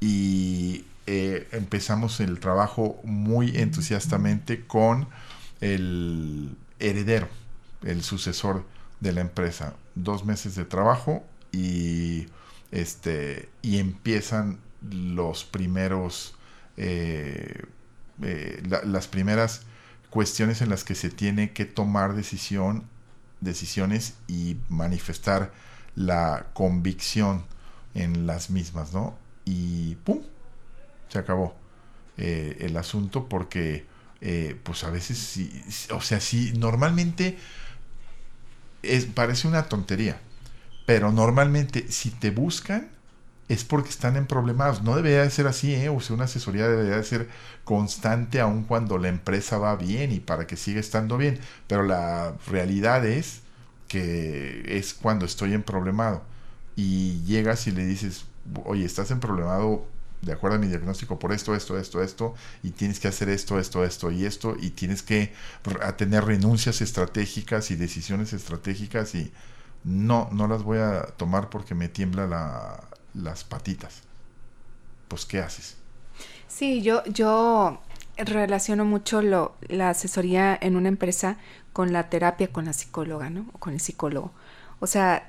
Y 0.00 0.84
eh, 1.06 1.48
empezamos 1.52 2.20
el 2.20 2.40
trabajo 2.40 3.00
muy 3.04 3.56
entusiastamente 3.56 4.60
con 4.66 5.08
el 5.60 6.56
heredero, 6.78 7.28
el 7.84 8.02
sucesor 8.02 8.64
de 9.00 9.12
la 9.12 9.20
empresa. 9.20 9.74
Dos 9.94 10.24
meses 10.24 10.54
de 10.54 10.64
trabajo 10.64 11.24
y, 11.52 12.26
este, 12.70 13.48
y 13.62 13.78
empiezan 13.78 14.58
los 14.90 15.44
primeros, 15.44 16.34
eh, 16.76 17.64
las 18.84 19.08
primeras 19.08 19.62
cuestiones 20.10 20.60
en 20.60 20.68
las 20.68 20.84
que 20.84 20.94
se 20.94 21.10
tiene 21.10 21.52
que 21.52 21.64
tomar 21.64 22.14
decisión, 22.14 22.84
decisiones 23.40 24.14
y 24.28 24.56
manifestar 24.68 25.52
la 25.94 26.46
convicción 26.52 27.44
en 27.94 28.26
las 28.26 28.50
mismas, 28.50 28.92
¿no? 28.92 29.16
Y 29.44 29.96
¡pum! 30.04 30.20
Se 31.08 31.18
acabó 31.18 31.54
eh, 32.16 32.58
el 32.60 32.76
asunto 32.76 33.28
porque, 33.28 33.86
eh, 34.20 34.58
pues 34.62 34.84
a 34.84 34.90
veces, 34.90 35.18
sí, 35.18 35.62
o 35.90 36.00
sea, 36.00 36.20
sí, 36.20 36.52
normalmente 36.56 37.38
es, 38.82 39.06
parece 39.06 39.48
una 39.48 39.64
tontería, 39.64 40.20
pero 40.86 41.12
normalmente 41.12 41.86
si 41.90 42.10
te 42.10 42.30
buscan, 42.30 42.90
es 43.48 43.64
porque 43.64 43.90
están 43.90 44.16
en 44.16 44.26
problemas. 44.26 44.82
No 44.82 44.96
debería 44.96 45.22
de 45.22 45.30
ser 45.30 45.46
así, 45.46 45.74
¿eh? 45.74 45.88
O 45.88 46.00
sea, 46.00 46.16
una 46.16 46.24
asesoría 46.24 46.68
debería 46.68 46.96
de 46.96 47.04
ser 47.04 47.28
constante 47.64 48.40
aun 48.40 48.64
cuando 48.64 48.98
la 48.98 49.08
empresa 49.08 49.58
va 49.58 49.76
bien 49.76 50.12
y 50.12 50.20
para 50.20 50.46
que 50.46 50.56
siga 50.56 50.80
estando 50.80 51.18
bien. 51.18 51.38
Pero 51.66 51.82
la 51.82 52.34
realidad 52.48 53.04
es 53.04 53.42
que 53.88 54.78
es 54.78 54.94
cuando 54.94 55.26
estoy 55.26 55.52
en 55.54 55.62
problemado. 55.62 56.22
Y 56.76 57.22
llegas 57.24 57.66
y 57.66 57.72
le 57.72 57.84
dices, 57.84 58.24
oye, 58.64 58.84
estás 58.86 59.10
en 59.10 59.20
problemado 59.20 59.86
de 60.22 60.32
acuerdo 60.32 60.56
a 60.56 60.58
mi 60.60 60.68
diagnóstico 60.68 61.18
por 61.18 61.32
esto, 61.32 61.54
esto, 61.54 61.76
esto, 61.76 62.02
esto, 62.02 62.34
y 62.62 62.70
tienes 62.70 63.00
que 63.00 63.08
hacer 63.08 63.28
esto, 63.28 63.58
esto, 63.58 63.84
esto 63.84 64.10
y 64.10 64.24
esto, 64.24 64.56
y 64.58 64.70
tienes 64.70 65.02
que 65.02 65.32
tener 65.96 66.24
renuncias 66.24 66.80
estratégicas 66.80 67.70
y 67.72 67.76
decisiones 67.76 68.32
estratégicas 68.32 69.14
y 69.16 69.32
no, 69.84 70.28
no 70.32 70.46
las 70.46 70.62
voy 70.62 70.78
a 70.78 71.02
tomar 71.16 71.50
porque 71.50 71.74
me 71.74 71.88
tiembla 71.88 72.28
la, 72.28 72.84
las 73.14 73.42
patitas. 73.42 74.02
Pues, 75.08 75.26
¿qué 75.26 75.40
haces? 75.40 75.76
Sí, 76.46 76.82
yo, 76.82 77.02
yo 77.04 77.80
relaciono 78.16 78.84
mucho 78.84 79.22
lo, 79.22 79.56
la 79.66 79.90
asesoría 79.90 80.56
en 80.60 80.76
una 80.76 80.88
empresa 80.88 81.36
con 81.72 81.92
la 81.92 82.10
terapia 82.10 82.52
con 82.52 82.66
la 82.66 82.72
psicóloga, 82.72 83.28
¿no? 83.30 83.46
O 83.54 83.58
con 83.58 83.72
el 83.72 83.80
psicólogo. 83.80 84.32
O 84.78 84.86
sea, 84.86 85.28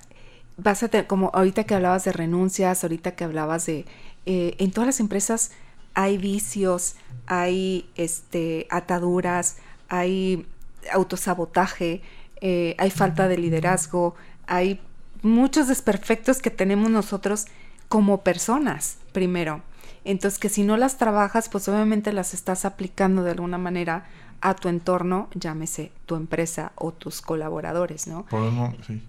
vas 0.58 0.84
a 0.84 0.90
tener, 0.90 1.08
como 1.08 1.32
ahorita 1.34 1.64
que 1.64 1.76
hablabas 1.76 2.04
de 2.04 2.12
renuncias, 2.12 2.84
ahorita 2.84 3.16
que 3.16 3.24
hablabas 3.24 3.66
de, 3.66 3.86
eh, 4.26 4.56
en 4.58 4.72
todas 4.72 4.88
las 4.88 5.00
empresas 5.00 5.52
hay 5.94 6.18
vicios, 6.18 6.96
hay 7.26 7.90
este, 7.96 8.68
ataduras, 8.70 9.58
hay 9.90 10.46
autosabotaje, 10.92 12.02
eh, 12.42 12.76
hay 12.78 12.92
falta 12.92 13.28
de 13.28 13.38
liderazgo, 13.38 14.16
hay 14.48 14.80
muchos 15.22 15.68
desperfectos 15.68 16.42
que 16.42 16.50
tenemos 16.50 16.90
nosotros 16.90 17.46
como 17.88 18.22
personas, 18.22 18.98
primero. 19.12 19.62
Entonces, 20.04 20.40
que 20.40 20.50
si 20.50 20.64
no 20.64 20.76
las 20.76 20.98
trabajas, 20.98 21.48
pues 21.48 21.68
obviamente 21.70 22.12
las 22.12 22.34
estás 22.34 22.66
aplicando 22.66 23.24
de 23.24 23.32
alguna 23.32 23.58
manera 23.58 24.06
a 24.42 24.56
tu 24.56 24.68
entorno, 24.68 25.30
llámese 25.34 25.92
tu 26.06 26.16
empresa 26.16 26.74
o 26.76 26.92
tus 26.92 27.22
colaboradores, 27.22 28.08
¿no? 28.08 28.26
Por 28.26 28.52
sí. 28.86 29.02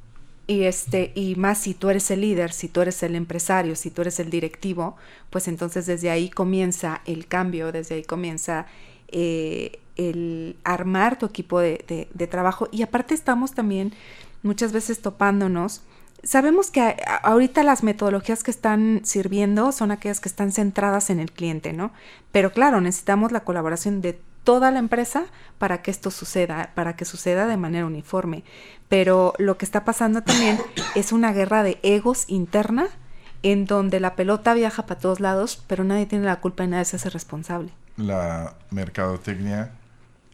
Y 0.47 0.65
este, 0.65 1.13
y 1.15 1.37
más 1.37 1.59
si 1.59 1.73
tú 1.75 1.89
eres 1.89 2.11
el 2.11 2.21
líder, 2.21 2.53
si 2.53 2.69
tú 2.69 2.83
eres 2.83 3.03
el 3.03 3.15
empresario, 3.15 3.77
si 3.77 3.91
tú 3.91 4.03
eres 4.03 4.21
el 4.21 4.29
directivo, 4.29 4.97
pues 5.31 5.49
entonces 5.49 5.87
desde 5.87 6.11
ahí 6.11 6.29
comienza 6.29 7.01
el 7.07 7.27
cambio, 7.27 7.73
desde 7.73 7.95
ahí 7.95 8.05
comienza 8.05 8.67
eh, 9.09 9.81
el 9.97 10.57
armar 10.65 11.19
tu 11.19 11.27
equipo 11.27 11.61
de, 11.61 12.09
de 12.13 12.27
trabajo. 12.27 12.69
Y 12.73 12.83
aparte 12.83 13.15
estamos 13.15 13.53
también 13.55 13.95
muchas 14.43 14.73
veces 14.73 15.01
topándonos 15.01 15.83
sabemos 16.25 16.71
que 16.71 16.97
ahorita 17.23 17.63
las 17.63 17.83
metodologías 17.83 18.43
que 18.43 18.51
están 18.51 19.03
sirviendo 19.05 19.73
son 19.73 19.91
aquellas 19.91 20.21
que 20.21 20.29
están 20.29 20.53
centradas 20.53 21.11
en 21.11 21.21
el 21.21 21.31
cliente, 21.31 21.73
¿no? 21.73 21.93
Pero 22.33 22.53
claro, 22.53 22.81
necesitamos 22.81 23.31
la 23.31 23.45
colaboración 23.45 24.01
de 24.01 24.21
toda 24.45 24.71
la 24.71 24.79
empresa 24.79 25.25
para 25.59 25.83
que 25.83 25.91
esto 25.91 26.11
suceda, 26.11 26.71
para 26.75 26.97
que 26.97 27.05
suceda 27.05 27.47
de 27.47 27.57
manera 27.57 27.87
uniforme. 27.87 28.45
Pero 28.89 29.35
lo 29.39 29.59
que 29.59 29.65
está 29.65 29.85
pasando 29.85 30.23
también 30.23 30.59
es 30.95 31.13
una 31.13 31.33
guerra 31.33 31.63
de 31.63 31.79
egos 31.83 32.25
interna 32.29 32.89
en 33.43 33.67
donde 33.67 34.01
la 34.01 34.17
pelota 34.17 34.55
viaja 34.55 34.87
para 34.87 35.01
todos 35.01 35.21
lados, 35.21 35.63
pero 35.67 35.85
nadie 35.85 36.07
tiene 36.07 36.25
la 36.25 36.41
culpa 36.41 36.65
y 36.65 36.69
nadie 36.69 36.85
se 36.85 36.97
hace 36.97 37.11
responsable. 37.11 37.73
La 37.97 38.55
mercadotecnia 38.71 39.73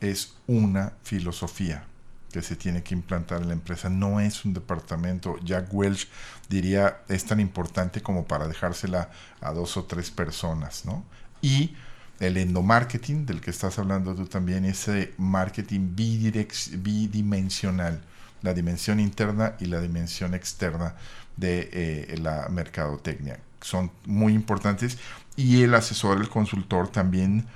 es 0.00 0.34
una 0.46 0.92
filosofía 1.02 1.84
que 2.32 2.42
se 2.42 2.56
tiene 2.56 2.82
que 2.82 2.94
implantar 2.94 3.42
en 3.42 3.48
la 3.48 3.54
empresa. 3.54 3.88
No 3.88 4.20
es 4.20 4.44
un 4.44 4.54
departamento. 4.54 5.36
Jack 5.42 5.72
Welch 5.72 6.08
diría 6.48 6.98
es 7.08 7.24
tan 7.24 7.40
importante 7.40 8.00
como 8.00 8.24
para 8.24 8.46
dejársela 8.46 9.10
a 9.40 9.52
dos 9.52 9.76
o 9.76 9.84
tres 9.84 10.10
personas, 10.10 10.84
¿no? 10.84 11.04
Y 11.42 11.74
el 12.20 12.36
endomarketing, 12.36 13.26
del 13.26 13.40
que 13.40 13.50
estás 13.50 13.78
hablando 13.78 14.14
tú 14.14 14.26
también, 14.26 14.66
ese 14.66 15.14
marketing 15.16 15.96
bidimensional, 15.96 18.02
la 18.42 18.54
dimensión 18.54 19.00
interna 19.00 19.54
y 19.58 19.66
la 19.66 19.80
dimensión 19.80 20.34
externa 20.34 20.94
de 21.36 21.70
eh, 21.72 22.18
la 22.18 22.48
mercadotecnia. 22.50 23.40
Son 23.62 23.90
muy 24.04 24.34
importantes 24.34 24.98
y 25.36 25.62
el 25.62 25.74
asesor, 25.74 26.20
el 26.20 26.28
consultor 26.28 26.88
también 26.88 27.46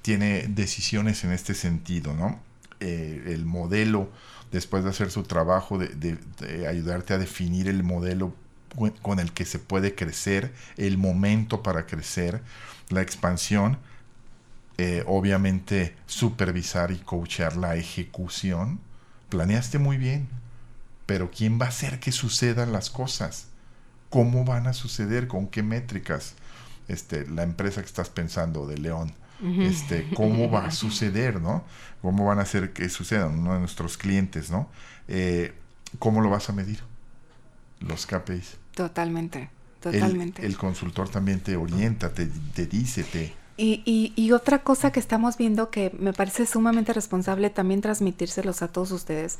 tiene 0.00 0.46
decisiones 0.48 1.24
en 1.24 1.32
este 1.32 1.54
sentido, 1.54 2.14
¿no? 2.14 2.40
Eh, 2.80 3.22
el 3.26 3.44
modelo, 3.44 4.10
después 4.52 4.84
de 4.84 4.90
hacer 4.90 5.10
su 5.10 5.24
trabajo, 5.24 5.78
de, 5.78 6.18
ayudarte 6.68 7.14
a 7.14 7.18
definir 7.18 7.68
el 7.68 7.82
modelo 7.82 8.34
con 9.02 9.18
el 9.18 9.32
que 9.32 9.44
se 9.44 9.58
puede 9.58 9.94
crecer, 9.94 10.52
el 10.76 10.98
momento 10.98 11.62
para 11.62 11.86
crecer, 11.86 12.42
la 12.90 13.00
expansión, 13.00 13.78
eh, 14.78 15.04
obviamente 15.06 15.96
supervisar 16.06 16.90
y 16.90 16.98
coachar 16.98 17.56
la 17.56 17.76
ejecución. 17.76 18.80
Planeaste 19.28 19.78
muy 19.78 19.96
bien, 19.96 20.28
pero 21.06 21.30
¿quién 21.30 21.60
va 21.60 21.66
a 21.66 21.70
hacer 21.70 22.00
que 22.00 22.12
sucedan 22.12 22.72
las 22.72 22.90
cosas? 22.90 23.48
¿Cómo 24.10 24.44
van 24.44 24.66
a 24.66 24.72
suceder? 24.72 25.28
¿Con 25.28 25.48
qué 25.48 25.62
métricas? 25.62 26.34
Este, 26.88 27.26
la 27.26 27.42
empresa 27.42 27.80
que 27.80 27.86
estás 27.86 28.10
pensando 28.10 28.66
de 28.66 28.78
León 28.78 29.12
este, 29.58 30.08
cómo 30.14 30.50
va 30.50 30.66
a 30.66 30.70
suceder, 30.70 31.40
¿no? 31.40 31.64
Cómo 32.00 32.24
van 32.24 32.38
a 32.38 32.42
hacer 32.42 32.72
que 32.72 32.88
suceda 32.88 33.26
uno 33.26 33.54
de 33.54 33.60
nuestros 33.60 33.98
clientes, 33.98 34.50
¿no? 34.50 34.68
Eh, 35.08 35.52
¿Cómo 35.98 36.20
lo 36.20 36.30
vas 36.30 36.48
a 36.48 36.52
medir? 36.52 36.80
Los 37.80 38.06
KPIs. 38.06 38.56
Totalmente, 38.74 39.50
totalmente. 39.80 40.44
El, 40.44 40.56
consultor 40.56 41.08
también 41.08 41.40
te 41.40 41.56
orienta, 41.56 42.12
te, 42.12 42.26
dice, 42.66 43.04
te... 43.04 43.34
Y, 43.58 44.12
y, 44.14 44.32
otra 44.32 44.58
cosa 44.58 44.92
que 44.92 45.00
estamos 45.00 45.38
viendo 45.38 45.70
que 45.70 45.90
me 45.98 46.12
parece 46.12 46.44
sumamente 46.44 46.92
responsable 46.92 47.48
también 47.48 47.80
transmitírselos 47.80 48.60
a 48.60 48.68
todos 48.68 48.92
ustedes, 48.92 49.38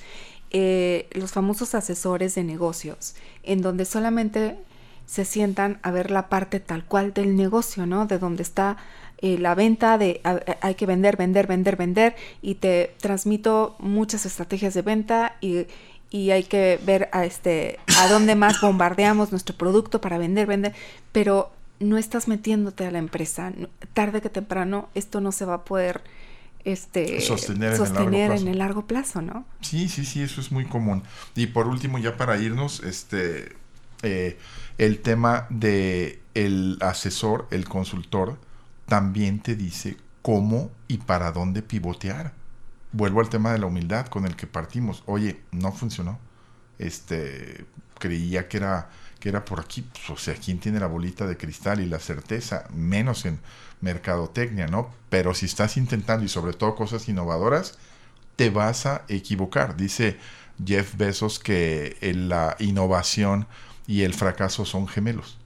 eh, 0.51 1.07
los 1.13 1.33
famosos 1.33 1.75
asesores 1.75 2.35
de 2.35 2.43
negocios, 2.43 3.15
en 3.43 3.61
donde 3.61 3.85
solamente 3.85 4.57
se 5.05 5.27
sientan 5.27 5.79
a 5.83 5.91
ver 5.91 6.11
la 6.11 6.31
parte 6.31 6.61
tal 6.61 6.85
cual 6.85 7.13
del 7.13 7.37
negocio, 7.37 7.85
¿no? 7.85 8.07
De 8.07 8.19
donde 8.19 8.43
está 8.43 8.79
eh, 9.19 9.39
la 9.39 9.55
venta 9.55 9.99
de 9.99 10.21
hay 10.61 10.75
que 10.75 10.87
vender, 10.87 11.17
vender, 11.17 11.47
vender, 11.47 11.77
vender 11.77 12.17
y 12.43 12.57
te 12.57 12.95
transmito 13.01 13.77
muchas 13.79 14.27
estrategias 14.27 14.75
de 14.75 14.83
venta 14.83 15.37
y, 15.41 15.67
y 16.11 16.31
hay 16.31 16.45
que 16.45 16.79
ver 16.85 17.09
a 17.13 17.25
este 17.25 17.79
a 17.99 18.09
dónde 18.09 18.35
más 18.35 18.61
bombardeamos 18.61 19.31
nuestro 19.31 19.57
producto 19.57 20.01
para 20.01 20.19
vender, 20.19 20.47
vender, 20.47 20.75
pero 21.13 21.51
no 21.81 21.99
estás 21.99 22.29
metiéndote 22.29 22.87
a 22.87 22.91
la 22.91 22.99
empresa, 22.99 23.53
tarde 23.93 24.21
que 24.21 24.31
temprano 24.31 24.89
esto 24.95 25.21
no 25.21 25.33
se 25.33 25.45
va 25.45 25.55
a 25.55 25.65
poder 25.65 26.03
este, 26.65 27.21
sostener, 27.21 28.33
en, 28.33 28.49
el 28.49 28.59
largo 28.59 28.87
plazo, 28.87 29.23
¿no? 29.23 29.47
Sí, 29.61 29.89
sí, 29.89 30.05
sí, 30.05 30.23
eso 30.23 30.41
es 30.41 30.51
muy 30.51 30.65
común. 30.65 31.05
Y 31.37 31.47
por 31.47 31.69
último, 31.69 31.99
ya 31.99 32.17
para 32.17 32.39
irnos, 32.39 32.83
este, 32.83 33.55
eh, 34.03 34.37
el 34.79 34.99
tema 35.01 35.47
de 35.49 36.21
el 36.35 36.79
asesor, 36.81 37.47
el 37.51 37.69
consultor, 37.69 38.39
también 38.87 39.41
te 39.41 39.55
dice 39.55 39.97
cómo 40.23 40.73
y 40.89 40.99
para 40.99 41.31
dónde 41.31 41.63
pivotear. 41.63 42.33
Vuelvo 42.91 43.21
al 43.21 43.29
tema 43.29 43.53
de 43.53 43.59
la 43.59 43.67
humildad 43.67 44.07
con 44.07 44.27
el 44.27 44.35
que 44.35 44.47
partimos. 44.47 45.05
Oye, 45.07 45.41
no 45.53 45.71
funcionó. 45.71 46.19
Este, 46.79 47.65
creía 47.99 48.49
que 48.49 48.57
era 48.57 48.91
que 49.21 49.29
era 49.29 49.45
por 49.45 49.61
aquí, 49.61 49.83
pues, 49.83 50.11
o 50.11 50.17
sea, 50.17 50.35
¿quién 50.35 50.59
tiene 50.59 50.81
la 50.81 50.87
bolita 50.87 51.27
de 51.27 51.37
cristal 51.37 51.81
y 51.81 51.87
la 51.87 51.99
certeza? 51.99 52.67
Menos 52.73 53.25
en 53.25 53.41
mercadotecnia, 53.81 54.67
¿no? 54.67 54.91
Pero 55.11 55.35
si 55.35 55.47
estás 55.47 55.77
intentando 55.77 56.25
y 56.25 56.29
sobre 56.29 56.53
todo 56.53 56.75
cosas 56.75 57.09
innovadoras, 57.09 57.79
te 58.37 58.51
vas 58.51 58.87
a 58.87 59.03
equivocar. 59.09 59.77
Dice 59.77 60.19
Jeff 60.65 60.97
Bezos 60.97 61.39
que 61.39 61.97
la 62.15 62.57
innovación 62.59 63.47
y 63.87 64.03
el 64.03 64.15
fracaso 64.15 64.65
son 64.65 64.89
gemelos. 64.89 65.39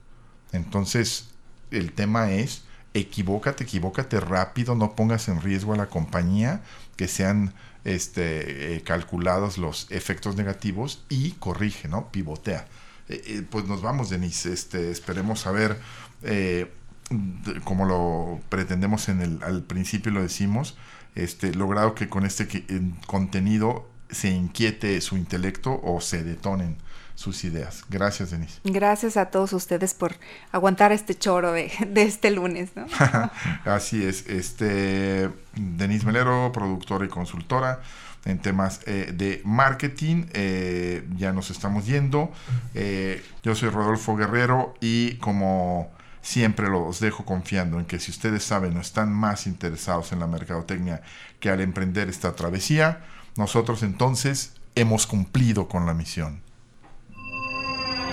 Entonces, 0.51 1.29
el 1.71 1.93
tema 1.93 2.31
es, 2.31 2.63
equivócate, 2.93 3.63
equivócate 3.63 4.19
rápido, 4.19 4.75
no 4.75 4.95
pongas 4.95 5.27
en 5.29 5.41
riesgo 5.41 5.73
a 5.73 5.77
la 5.77 5.87
compañía, 5.87 6.61
que 6.97 7.07
sean 7.07 7.53
este, 7.85 8.75
eh, 8.75 8.81
calculados 8.81 9.57
los 9.57 9.87
efectos 9.91 10.35
negativos 10.35 11.03
y 11.09 11.31
corrige, 11.33 11.87
¿no? 11.87 12.11
Pivotea. 12.11 12.67
Eh, 13.11 13.21
eh, 13.25 13.47
pues 13.49 13.65
nos 13.65 13.81
vamos, 13.81 14.09
Denise. 14.09 14.51
Este, 14.53 14.91
esperemos 14.91 15.41
saber 15.41 15.79
como 17.65 17.85
lo 17.85 18.39
pretendemos 18.47 19.09
en 19.09 19.21
el, 19.21 19.43
al 19.43 19.63
principio 19.63 20.13
lo 20.13 20.21
decimos, 20.21 20.77
este, 21.15 21.53
logrado 21.53 21.93
que 21.93 22.07
con 22.07 22.25
este 22.25 22.47
contenido 23.05 23.89
se 24.09 24.29
inquiete 24.29 25.01
su 25.01 25.17
intelecto 25.17 25.81
o 25.83 25.99
se 25.99 26.23
detonen 26.23 26.77
sus 27.15 27.43
ideas. 27.43 27.83
Gracias, 27.89 28.31
Denise. 28.31 28.59
Gracias 28.63 29.17
a 29.17 29.25
todos 29.25 29.53
ustedes 29.53 29.93
por 29.93 30.15
aguantar 30.51 30.91
este 30.91 31.15
choro 31.15 31.51
de, 31.51 31.71
este 31.95 32.31
lunes. 32.31 32.71
¿no? 32.75 32.85
Así 33.65 34.03
es. 34.03 34.27
Este, 34.27 35.29
Denise 35.55 36.05
Melero, 36.05 36.51
productora 36.53 37.05
y 37.05 37.09
consultora 37.09 37.81
en 38.25 38.39
temas 38.39 38.81
eh, 38.85 39.11
de 39.13 39.41
marketing. 39.43 40.25
Eh, 40.33 41.07
ya 41.15 41.31
nos 41.33 41.49
estamos 41.49 41.85
yendo. 41.85 42.31
Eh, 42.73 43.23
yo 43.43 43.55
soy 43.55 43.69
Rodolfo 43.69 44.15
Guerrero 44.15 44.75
y 44.79 45.15
como 45.15 45.89
siempre 46.21 46.69
los 46.69 46.99
dejo 46.99 47.25
confiando 47.25 47.79
en 47.79 47.85
que 47.85 47.99
si 47.99 48.11
ustedes 48.11 48.43
saben 48.43 48.77
o 48.77 48.81
están 48.81 49.11
más 49.11 49.47
interesados 49.47 50.11
en 50.11 50.19
la 50.19 50.27
mercadotecnia 50.27 51.01
que 51.39 51.49
al 51.49 51.61
emprender 51.61 52.09
esta 52.09 52.35
travesía, 52.35 53.03
nosotros 53.37 53.81
entonces 53.81 54.53
hemos 54.75 55.07
cumplido 55.07 55.67
con 55.67 55.85
la 55.85 55.93
misión. 55.93 56.41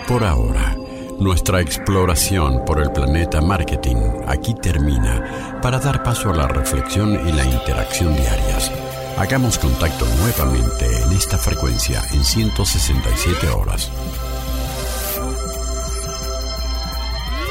Por 0.06 0.24
ahora, 0.24 0.74
nuestra 1.20 1.60
exploración 1.60 2.64
por 2.64 2.80
el 2.80 2.90
planeta 2.92 3.42
marketing 3.42 3.96
aquí 4.26 4.54
termina 4.54 5.58
para 5.60 5.78
dar 5.78 6.02
paso 6.02 6.30
a 6.30 6.34
la 6.34 6.48
reflexión 6.48 7.28
y 7.28 7.32
la 7.32 7.44
interacción 7.44 8.16
diarias. 8.16 8.87
Hagamos 9.18 9.58
contacto 9.58 10.06
nuevamente 10.22 10.86
en 11.02 11.10
esta 11.10 11.38
frecuencia 11.38 12.00
en 12.12 12.24
167 12.24 13.48
horas. 13.48 13.90